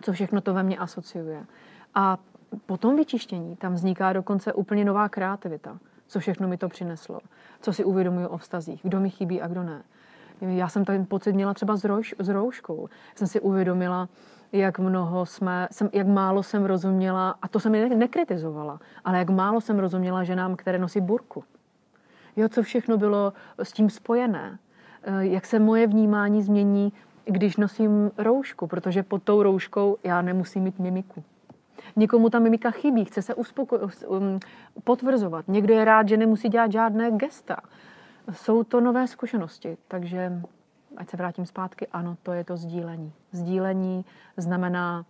[0.00, 1.46] Co všechno to ve mně asociuje.
[1.94, 2.18] A
[2.66, 5.78] po tom vyčištění tam vzniká dokonce úplně nová kreativita.
[6.06, 7.20] Co všechno mi to přineslo.
[7.60, 8.80] Co si uvědomuji o vztazích.
[8.82, 9.82] Kdo mi chybí a kdo ne.
[10.48, 12.88] Já jsem ten pocit měla třeba s, rouš, s rouškou.
[13.14, 14.08] Jsem si uvědomila,
[14.52, 19.30] jak mnoho jsme, jsem, jak málo jsem rozuměla, a to jsem ne, nekritizovala, ale jak
[19.30, 21.44] málo jsem rozuměla ženám, které nosí burku.
[22.36, 24.58] Jo, co všechno bylo s tím spojené.
[25.02, 26.92] Eh, jak se moje vnímání změní,
[27.24, 31.24] když nosím roušku, protože pod tou rouškou já nemusím mít mimiku.
[31.96, 34.40] Někomu ta mimika chybí, chce se uspoko- um,
[34.84, 35.44] potvrzovat.
[35.48, 37.56] Někdo je rád, že nemusí dělat žádné gesta.
[38.30, 40.32] Jsou to nové zkušenosti, takže
[40.96, 43.12] ať se vrátím zpátky, ano, to je to sdílení.
[43.32, 44.04] Sdílení
[44.36, 45.04] znamená,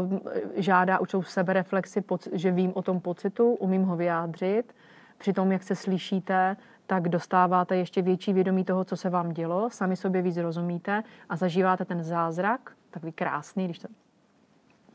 [0.00, 0.20] um,
[0.56, 4.74] žádá určitou sebereflexi, že vím o tom pocitu, umím ho vyjádřit.
[5.18, 9.70] Při tom, jak se slyšíte, tak dostáváte ještě větší vědomí toho, co se vám dělo,
[9.70, 13.88] sami sobě víc rozumíte a zažíváte ten zázrak, takový krásný, když to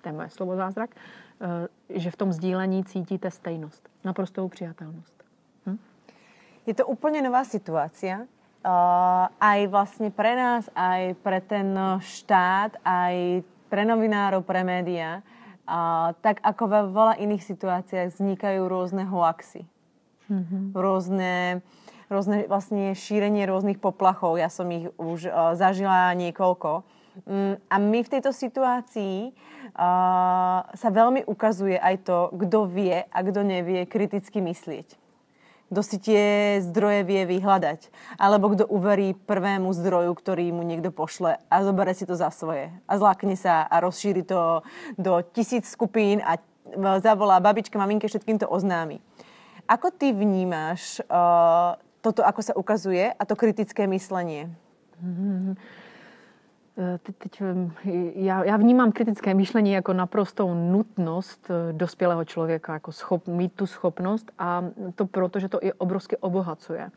[0.01, 0.95] to je moje slovo zázrak,
[1.41, 5.20] eh, že v tom sdílení cítíte stejnost, naprostou přijatelnost.
[6.71, 8.27] Je to úplně nová situace.
[8.65, 16.15] Uh, aj vlastně pre nás, aj pre ten štát, aj pre novinárov, pre média, uh,
[16.21, 19.67] tak ako ve veľa iných situáciách vznikajú rôzne hoaxy.
[20.31, 20.71] Mm-hmm.
[20.71, 21.59] Rôzne,
[22.07, 24.39] rôzne vlastne šírenie rôznych poplachov.
[24.39, 26.87] Ja som ich už uh, zažila niekoľko.
[27.27, 29.35] Mm, a my v tejto situácii
[29.75, 35.00] uh, sa veľmi ukazuje aj to, kdo vie a kdo nevie kriticky myslieť.
[35.71, 37.87] Kdo si tie zdroje vie vyhľadať.
[38.19, 42.69] Alebo kdo uverí prvému zdroju, ktorý mu niekto pošle a zobere si to za svoje.
[42.91, 44.67] A zlákne sa a rozšíri to
[44.99, 46.37] do tisíc skupín a
[46.99, 48.99] zavolá babička, maminke, všetkým to oznámi.
[49.71, 54.51] Ako ty vnímáš uh, toto, ako sa ukazuje a to kritické myslenie?
[54.99, 55.55] Mm-hmm.
[55.57, 55.80] Eh,
[57.03, 57.41] teď, teď,
[58.15, 63.65] já, já vnímám kritické myšlení jako naprostou nutnost eh, dospělého člověka, jako schop, mít tu
[63.65, 64.63] schopnost a
[64.95, 66.91] to proto, že to i obrovsky obohacuje.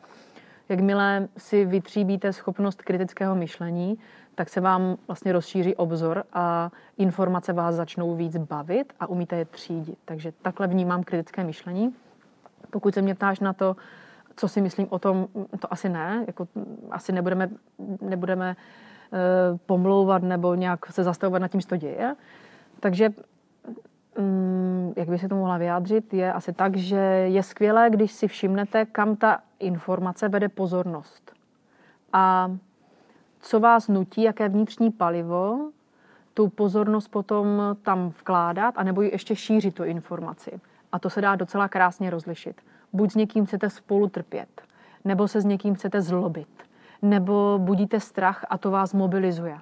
[0.68, 3.98] Jakmile si vytříbíte schopnost kritického myšlení,
[4.34, 9.44] tak se vám vlastně rozšíří obzor a informace vás začnou víc bavit a umíte je
[9.44, 9.98] třídit.
[10.04, 11.94] Takže takhle vnímám kritické myšlení.
[12.70, 13.76] Pokud se mě ptáš na to,
[14.36, 15.28] co si myslím o tom,
[15.60, 16.24] to asi ne.
[16.26, 16.48] Jako,
[16.90, 17.50] asi nebudeme,
[18.00, 18.56] nebudeme Eh,
[19.66, 22.14] pomlouvat nebo nějak se zastavovat nad tím, co to děje.
[22.80, 23.08] Takže
[24.18, 28.28] mm, jak by se to mohla vyjádřit, je asi tak, že je skvělé, když si
[28.28, 31.32] všimnete, kam ta informace vede pozornost.
[32.12, 32.56] A
[33.40, 35.70] co vás nutí, jaké vnitřní palivo
[36.34, 40.60] tu pozornost potom tam vkládat, anebo ji ještě šířit tu informaci.
[40.92, 42.60] A to se dá docela krásně rozlišit.
[42.92, 44.62] Buď s někým chcete spolu trpět,
[45.04, 46.48] nebo se s někým chcete zlobit,
[47.02, 49.58] nebo budíte strach a to vás mobilizuje.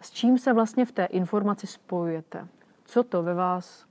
[0.00, 2.48] S čím se vlastně v té informaci spojujete?
[2.84, 3.86] Co to ve vás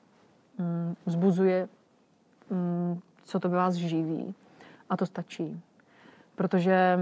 [0.58, 1.67] mm, vzbuzuje,
[2.50, 4.36] mm, co to ve vás živí?
[4.89, 5.62] A to stačí.
[6.36, 6.98] Protože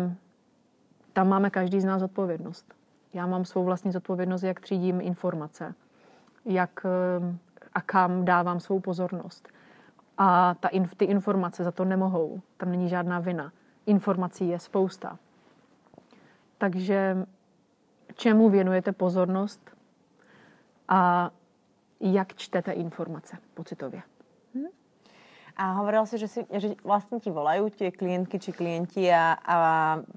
[1.13, 2.73] tam máme každý z nás odpovědnost.
[3.13, 5.73] Já mám svou vlastní zodpovědnost, jak třídím informace,
[6.45, 6.85] jak
[7.73, 9.49] a kam dávám svou pozornost.
[10.17, 12.41] A ta, ty informace za to nemohou.
[12.57, 13.51] Tam není žádná vina.
[13.85, 15.17] Informací je spousta.
[16.61, 17.25] Takže
[18.15, 19.71] čemu věnujete pozornost
[20.87, 21.31] a
[21.99, 24.01] jak čtete informace pocitově.
[24.55, 24.69] Hm?
[25.57, 29.55] A hovorila si, že, si, že vlastne ti volajú tie klientky či klienti a, a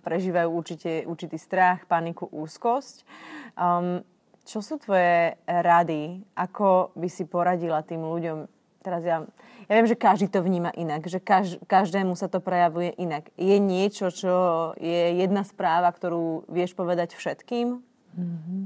[0.04, 3.08] prežívajú určite, určitý strach, paniku, úzkosť.
[3.56, 4.04] Um,
[4.44, 6.20] čo sú tvoje rady?
[6.36, 8.53] Ako by si poradila tým ľuďom?
[8.84, 9.24] Teraz ja
[9.68, 13.32] ja viem, že každý to vníma inak, že kaž, každému sa to prejavuje inak.
[13.40, 14.34] Je niečo, čo
[14.76, 17.80] je jedna správa, ktorú vieš povedať všetkým?
[18.12, 18.62] Mm-hmm.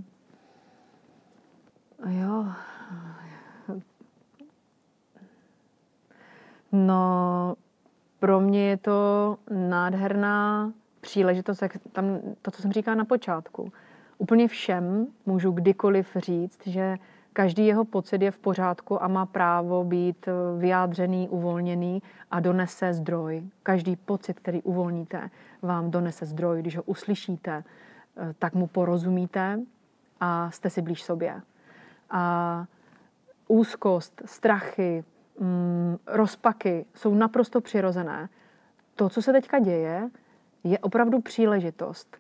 [2.09, 2.47] Jo.
[6.73, 7.55] No,
[8.19, 8.99] pro mě je to
[9.51, 13.73] nádherná příležitost, jak tam, to, co jsem říkala na počátku.
[14.19, 16.97] Úplně všem můžu kdykoliv říct, že
[17.39, 22.93] Každý jeho pocit je v pořádku a má právo být eh, vyjádřený, uvolněný a donese
[22.93, 23.43] zdroj.
[23.63, 25.31] Každý pocit, který uvolníte,
[25.63, 26.61] vám donese zdroj.
[26.61, 27.65] Když ho uslyšíte,
[28.17, 29.61] eh, tak mu porozumíte
[30.21, 31.43] a jste si blíž sobě.
[32.11, 32.65] A
[33.49, 35.05] úzkost, strachy,
[35.41, 38.29] mm, rozpaky jsou naprosto přirozené.
[38.95, 40.11] To, co se teďka děje,
[40.65, 42.17] je opravdu příležitost.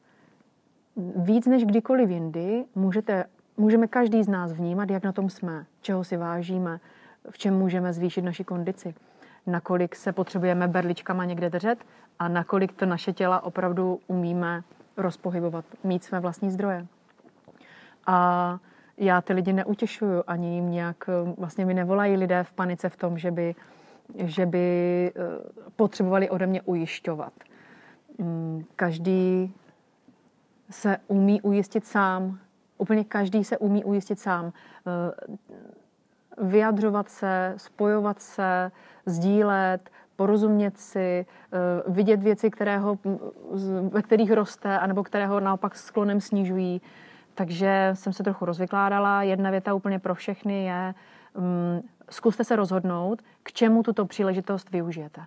[1.16, 3.24] Víc než kdykoliv jindy můžete
[3.58, 6.80] můžeme každý z nás vnímat, jak na tom jsme, čeho si vážíme,
[7.30, 8.94] v čem můžeme zvýšit naši kondici,
[9.46, 11.78] nakolik se potřebujeme berličkama někde držet
[12.18, 14.62] a nakolik to naše těla opravdu umíme
[14.96, 16.86] rozpohybovat, mít své vlastní zdroje.
[18.06, 18.58] A
[18.96, 21.04] já ty lidi neutěšuju, ani jim nějak,
[21.38, 23.54] vlastně mi nevolají lidé v panice v tom, že by,
[24.14, 24.58] že by
[25.16, 25.22] eh,
[25.76, 27.32] potřebovali ode mě ujišťovat.
[28.18, 29.54] Mm, každý
[30.70, 32.38] se umí ujistit sám,
[32.78, 34.52] Úplně každý se umí ujistit sám.
[34.86, 35.36] Eh,
[36.38, 38.70] vyjadřovat se, spojovat se,
[39.06, 42.98] sdílet, porozumět si, eh, vidět věci, kterého,
[43.90, 46.82] ve kterých roste, anebo kterého naopak sklonem snižují.
[47.34, 49.22] Takže jsem se trochu rozvykládala.
[49.22, 50.94] Jedna věta úplně pro všechny je,
[51.34, 55.20] um, zkuste se rozhodnout, k čemu tuto příležitost využijete.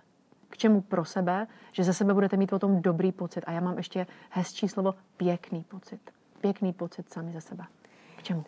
[0.48, 3.44] K čemu pro sebe, že ze sebe budete mít potom dobrý pocit.
[3.46, 6.00] A já mám ještě hezčí slovo pěkný pocit
[6.42, 7.70] pěkný pocit sami za seba.
[8.18, 8.42] K čemu?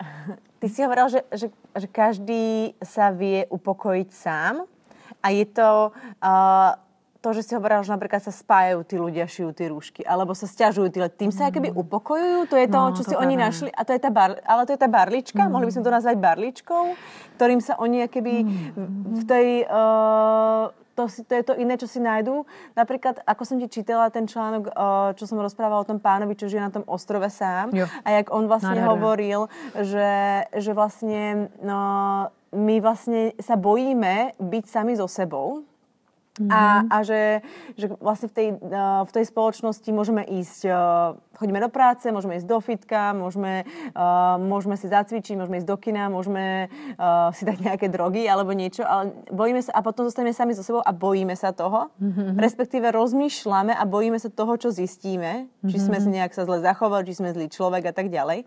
[0.58, 1.46] Ty si hovoril, že, že,
[1.76, 4.64] že každý sa vie upokojiť sám
[5.20, 5.92] a je to
[6.24, 6.80] uh,
[7.26, 10.46] to, že si hovoril, že napríklad sa spájajú tí ľudia, šijú tí rúšky, alebo sa
[10.46, 11.82] stiažujú tí tým sa akoby mm.
[11.82, 14.38] upokojujú, to je to, no, čo to si oni našli, a to je tá bar,
[14.46, 15.50] ale to je tá barlička, mm.
[15.50, 16.84] mohli by sme to nazvať barličkou,
[17.34, 18.70] ktorým sa oni akoby mm.
[19.10, 22.48] v tej uh, to, si, to je to iné, čo si nájdú.
[22.72, 24.72] Napríklad, ako som ti čítala ten článok,
[25.20, 27.76] čo som rozprávala o tom pánovi, čo žije na tom ostrove sám.
[27.76, 27.84] Jo.
[28.02, 28.92] A jak on vlastne Nádherné.
[28.96, 29.40] hovoril,
[29.76, 30.10] že,
[30.56, 31.78] že vlastne no,
[32.56, 35.68] my vlastne sa bojíme byť sami so sebou
[36.36, 36.52] Mm-hmm.
[36.52, 37.40] A, a že,
[37.80, 38.48] že vlastne v tej,
[39.08, 40.68] v tej spoločnosti môžeme ísť,
[41.40, 43.64] chodíme do práce, môžeme ísť do fitka, môžeme,
[44.44, 46.68] môžeme si zacvičiť, môžeme ísť do kina, môžeme
[47.32, 50.84] si dať nejaké drogy alebo niečo, ale bojíme sa a potom zostaneme sami so sebou
[50.84, 52.36] a bojíme sa toho, mm-hmm.
[52.36, 55.70] respektíve rozmýšľame a bojíme sa toho, čo zistíme, mm-hmm.
[55.72, 58.44] či sme si nejak sa zle zachovali, či sme zlý človek a tak ďalej.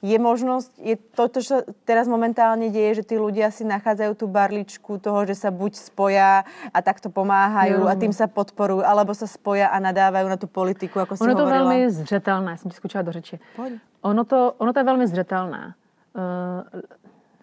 [0.00, 4.26] Je možnosť, je to, čo sa teraz momentálne deje, že tí ľudia si nachádzajú tú
[4.32, 7.88] barličku toho, že sa buď spoja a takto pomáhajú jo.
[7.88, 11.36] a tým sa podporujú, alebo sa spoja a nadávajú na tu politiku, ako si Ono
[11.36, 11.68] to hovorila.
[11.68, 13.38] velmi zřetelné, jsem ti skočila do řeči.
[13.56, 13.72] Pojď.
[14.02, 15.74] Ono to, ono to je velmi zřetelné.
[16.16, 16.80] Uh,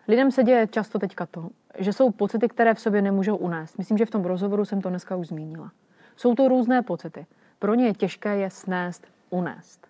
[0.08, 3.78] lidem se děje často teďka to, že jsou pocity, které v sobě nemůžou unést.
[3.78, 5.72] Myslím, že v tom rozhovoru jsem to dneska už zmínila.
[6.16, 7.26] Jsou to různé pocity.
[7.60, 9.87] Pro ně je těžké je snést, unést.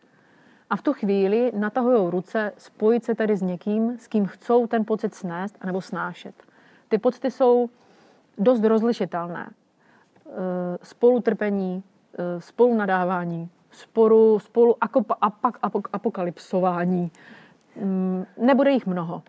[0.69, 4.85] A v tu chvíli natahují ruce spojit se tedy s někým, s kým chcou ten
[4.85, 6.35] pocit snést anebo snášet.
[6.89, 7.69] Ty pocity jsou
[8.37, 9.49] dost rozlišitelné.
[9.49, 10.31] Eh,
[10.83, 11.83] Spolutrpení,
[12.19, 14.75] eh, spolunadávání, sporu, spolu
[15.93, 17.11] apokalypsování.
[17.81, 19.23] Mm, Nebude jich mnoho.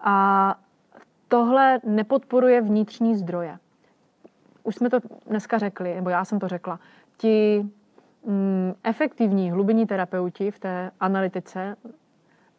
[0.00, 0.58] A
[1.28, 3.58] tohle nepodporuje vnitřní zdroje.
[4.62, 6.80] Už jsme to dneska řekli, nebo já jsem to řekla.
[7.16, 7.66] Ti
[8.26, 11.76] mm, efektivní hlubinní terapeuti v té analytice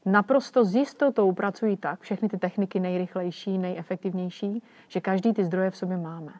[0.05, 5.77] naprosto s jistotou pracují tak, všechny ty techniky nejrychlejší, nejefektivnější, že každý ty zdroje v
[5.77, 6.31] sobě máme.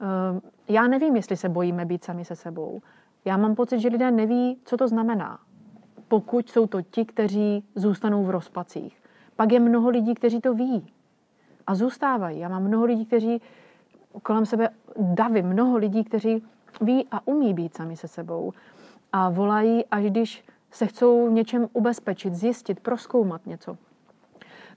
[0.00, 2.80] Ehm, Já nevím, jestli se bojíme být sami se sebou.
[3.24, 5.38] Já mám pocit, že lidé neví, co to znamená,
[6.08, 9.02] pokud jsou to ti, kteří zůstanou v rozpacích.
[9.36, 10.86] Pak je mnoho lidí, kteří to ví
[11.66, 12.38] a zůstávají.
[12.40, 13.42] Já mám mnoho lidí, kteří
[14.22, 14.68] kolem sebe
[14.98, 16.42] davy, mnoho lidí, kteří
[16.80, 18.52] ví a umí být sami se sebou
[19.12, 23.76] a volají, až když se chcou v něčem ubezpečit, zjistit, proskoumat něco.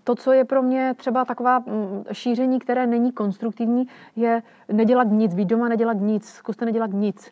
[0.03, 5.33] To, co je pro mě třeba taková mm, šíření, které není konstruktivní, je nedělat nic,
[5.33, 7.31] být doma, nedělat nic, zkuste nedělat nic.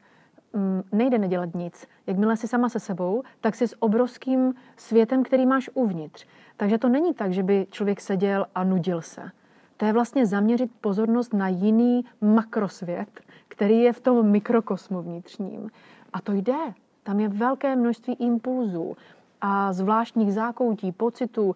[0.54, 1.88] Mm, Nejde nedělat nic.
[2.08, 6.26] Jakmile jsi sama se sebou, tak jsi s obrovským světem, který máš uvnitř.
[6.58, 9.32] Takže to není tak, že by člověk seděl a nudil se.
[9.78, 13.22] To je vlastně zaměřit pozornost na jiný makrosvět,
[13.60, 15.72] který je v tom mikrokosmu vnitřním.
[16.14, 16.74] A to jde.
[17.04, 18.98] Tam je velké množství impulzů
[19.42, 21.56] a zvláštních zákoutí, pocitů,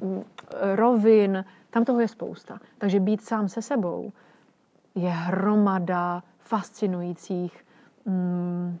[0.00, 0.24] um,
[0.74, 1.44] rovin.
[1.70, 2.58] Tam toho je spousta.
[2.78, 4.12] Takže být sám se sebou
[4.94, 7.64] je hromada fascinujících
[8.04, 8.78] um,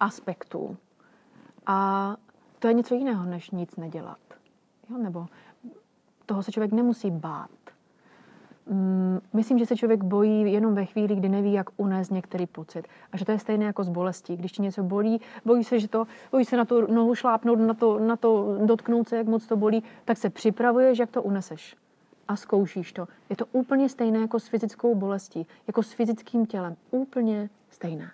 [0.00, 0.76] aspektů.
[1.66, 2.16] A
[2.58, 4.20] to je něco jiného, než nic nedělat.
[4.90, 4.98] Jo?
[4.98, 5.26] Nebo
[6.26, 7.63] toho se člověk nemusí bát.
[8.66, 12.88] Mm, Myslím, že se člověk bojí jenom ve chvíli, kdy neví, jak unést některý pocit.
[13.12, 14.36] A že to je stejné jako s bolestí.
[14.36, 17.74] Když ti něco bolí, bojí se, že to, bojí se na tu nohu šlápnout, na
[17.74, 21.76] to, na to dotknout se, jak moc to bolí, tak se připravuješ, jak to uneseš.
[22.28, 23.08] A zkoušíš to.
[23.30, 26.76] Je to úplně stejné jako s fyzickou bolestí, jako s fyzickým tělem.
[26.90, 28.10] Úplně stejné.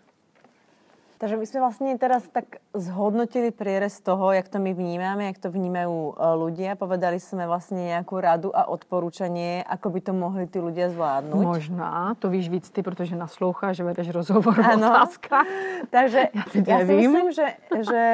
[1.20, 5.52] Takže my sme vlastne teraz tak zhodnotili prierez toho, jak to my vnímame, jak to
[5.52, 6.80] vnímajú e, ľudia.
[6.80, 11.44] Povedali sme vlastne nejakú radu a odporúčanie, ako by to mohli tí ľudia zvládnuť.
[11.44, 14.96] Možná, to víš víc ty, protože nasloucháš, že vedeš rozhovor o Ano.
[14.96, 15.46] otázkách.
[15.92, 16.20] Takže
[16.56, 17.46] teď ja si myslím, že,
[17.84, 18.04] že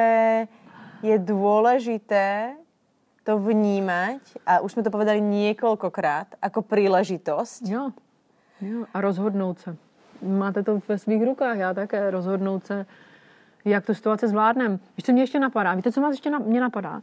[0.99, 2.59] je dôležité
[3.23, 7.61] to vnímať, a už sme to povedali niekoľkokrát, ako príležitosť.
[7.71, 7.95] Jo.
[8.59, 8.83] jo.
[8.91, 9.86] A rozhodnout se.
[10.21, 12.85] Máte to ve svých rukách, já také, rozhodnout se,
[13.65, 14.79] jak tu situaci zvládnem.
[14.97, 15.75] Víš, co mě ještě napadá?
[15.75, 17.01] Víte, co vás ještě na, mě napadá?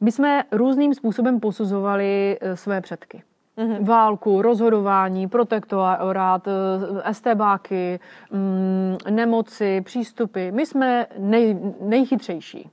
[0.00, 3.22] My jsme různým způsobem posuzovali eh, své předky.
[3.58, 3.84] Mm-hmm.
[3.84, 8.00] Válku, rozhodování, protektorát, eh, estébáky,
[8.30, 10.50] mm, nemoci, přístupy.
[10.50, 12.70] My jsme nej, nejchytřejší.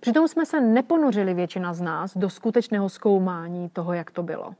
[0.00, 4.54] Přitom jsme se neponořili většina z nás do skutečného zkoumání toho, jak to bylo.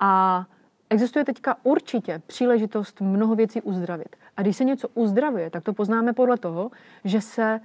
[0.00, 0.44] A
[0.90, 4.16] existuje teďka určitě příležitost mnoho věcí uzdravit.
[4.36, 6.70] A když se něco uzdravuje, tak to poznáme podle toho,
[7.04, 7.60] že se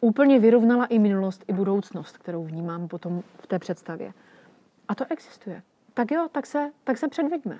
[0.00, 4.12] úplně vyrovnala i minulost, i budoucnost, kterou vnímám potom v té představě.
[4.88, 5.62] A to existuje.
[5.94, 7.58] Tak jo, tak se, tak se předveďme.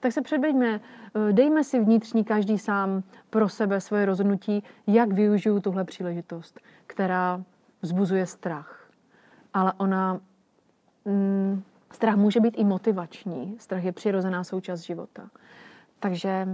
[0.00, 5.60] Tak se předveďme, eh, dejme si vnitřní každý sám pro sebe svoje rozhodnutí, jak využiju
[5.60, 7.42] tuhle příležitost, která
[7.82, 8.90] vzbuzuje strach.
[9.54, 10.20] Ale ona,
[11.04, 11.62] mm,
[11.96, 13.56] strach může být i motivační.
[13.58, 15.28] Strach je přirozená součást života.
[16.00, 16.48] Takže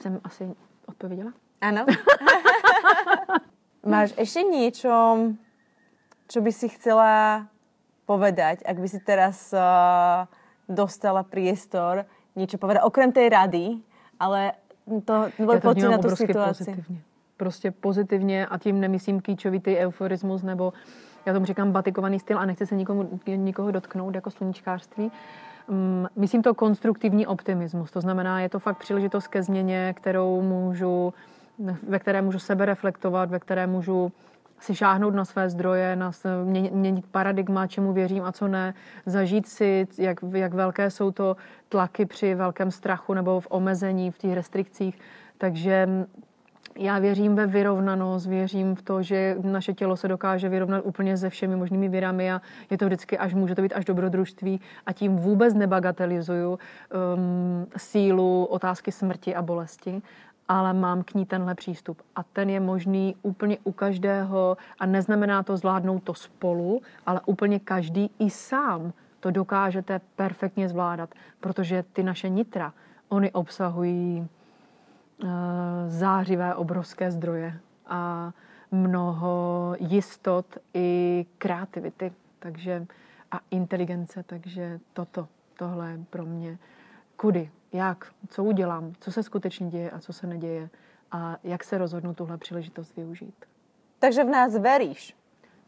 [0.00, 0.54] jsem asi
[0.86, 1.32] odpověděla.
[1.62, 1.86] Áno.
[3.86, 4.94] Máš ešte niečo,
[6.30, 7.46] čo by si chcela
[8.06, 10.26] povedať, ak by si teraz uh,
[10.70, 13.64] dostala priestor niečo povedať, okrem tej rady,
[14.18, 14.58] ale
[15.06, 16.64] to Já to pocit na obrovsky situaci.
[16.64, 17.00] pozitivně.
[17.36, 20.72] Prostě pozitivně a tím nemyslím kýčovitý euforismus nebo
[21.26, 25.12] já tomu říkám batikovaný styl a nechci se nikomu, nikoho dotknout jako sluníčkářství.
[25.68, 27.90] Mm, Myslím to konstruktivní optimismus.
[27.90, 31.14] To znamená, je to fakt příležitost ke změně, kterou můžu,
[31.88, 34.12] ve které můžu sebe reflektovat, ve které můžu
[34.60, 36.10] si šáhnout na své zdroje, na
[36.44, 38.74] měnit, měnit paradigma, čemu věřím a co ne,
[39.06, 41.36] zažít si, jak, jak velké jsou to
[41.68, 44.98] tlaky při velkém strachu nebo v omezení, v těch restrikcích.
[45.38, 45.88] Takže
[46.76, 51.30] já věřím ve vyrovnanost, věřím v to, že naše tělo se dokáže vyrovnat úplně se
[51.30, 55.16] všemi možnými virami a je to vždycky až, může to být až dobrodružství a tím
[55.16, 56.58] vůbec nebagatelizuju um,
[57.76, 60.02] sílu otázky smrti a bolesti,
[60.48, 62.02] ale mám k ní tenhle přístup.
[62.16, 67.58] A ten je možný úplně u každého a neznamená to zvládnout to spolu, ale úplně
[67.58, 71.10] každý i sám to dokážete perfektně zvládat,
[71.40, 72.72] protože ty naše nitra,
[73.08, 74.28] oni obsahují
[75.86, 78.32] zářivé obrovské zdroje a
[78.70, 82.86] mnoho jistot i kreativity takže,
[83.30, 86.58] a inteligence, takže toto, tohle je pro mě
[87.16, 90.70] kudy, jak, co udělám, co se skutečně děje a co se neděje
[91.12, 93.44] a jak se rozhodnu tuhle příležitost využít.
[93.98, 95.16] Takže v nás veríš?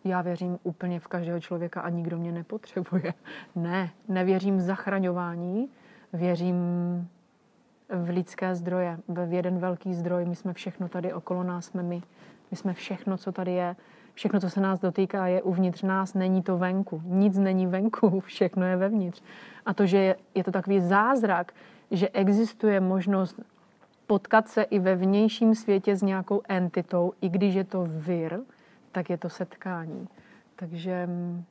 [0.04, 3.14] Já věřím úplně v každého člověka a nikdo mě nepotřebuje.
[3.56, 5.68] Ne, nevěřím v zachraňování,
[6.12, 6.56] věřím
[8.04, 10.24] v lidské zdroje, v jeden velký zdroj.
[10.24, 12.02] My jsme všechno tady okolo nás, jsme my.
[12.50, 13.76] My jsme všechno, co tady je.
[14.14, 17.02] Všechno, co se nás dotýká, je uvnitř nás, není to venku.
[17.04, 19.22] Nic není venku, všechno je vevnitř.
[19.66, 21.52] A to, že je to takový zázrak,
[21.90, 23.40] že existuje možnost
[24.06, 28.40] potkat se i ve vnějším světě s nějakou entitou, i když je to vir,
[28.92, 30.08] tak je to setkání.
[30.56, 31.44] Takže mm,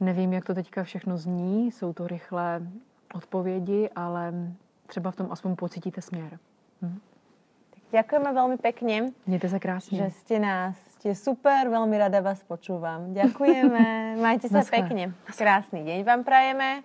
[0.00, 2.62] nevím, jak to teďka všechno zní, jsou to rychlé
[3.14, 4.32] odpovědi, ale
[4.94, 6.38] třeba v tom aspoň pocítíte směr.
[6.82, 6.98] Hm?
[7.90, 9.10] Ďakujeme veľmi pekne.
[9.26, 9.98] Mějte se krásně.
[9.98, 13.10] Že ste nás, ste super, veľmi rada vás počúvam.
[13.14, 14.82] Ďakujeme, majte sa Naschle.
[14.82, 15.04] pekne.
[15.30, 16.82] Krásny deň vám prajeme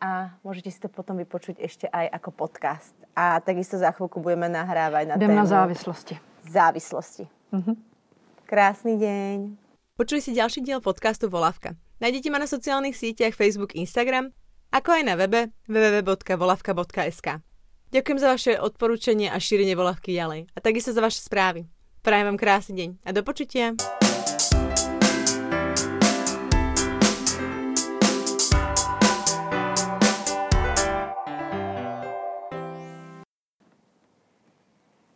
[0.00, 2.96] a môžete si to potom vypočuť ešte aj ako podcast.
[3.12, 6.16] A takisto za chvíľku budeme nahrávať na Jdem tému na závislosti.
[6.48, 7.24] závislosti.
[7.52, 7.72] Mhm.
[8.44, 9.36] Krásny deň.
[9.96, 11.76] Počuli si ďalší diel podcastu Volavka.
[12.00, 14.32] Nájdete ma na sociálnych sieťach Facebook, Instagram,
[14.72, 17.28] ako aj na webe www.volavka.sk.
[17.88, 21.64] Ďakujem za vaše odporúčanie a šírenie Volavky ďalej a takisto za vaše správy.
[22.04, 23.72] Prajem vám krásny deň a do počutia.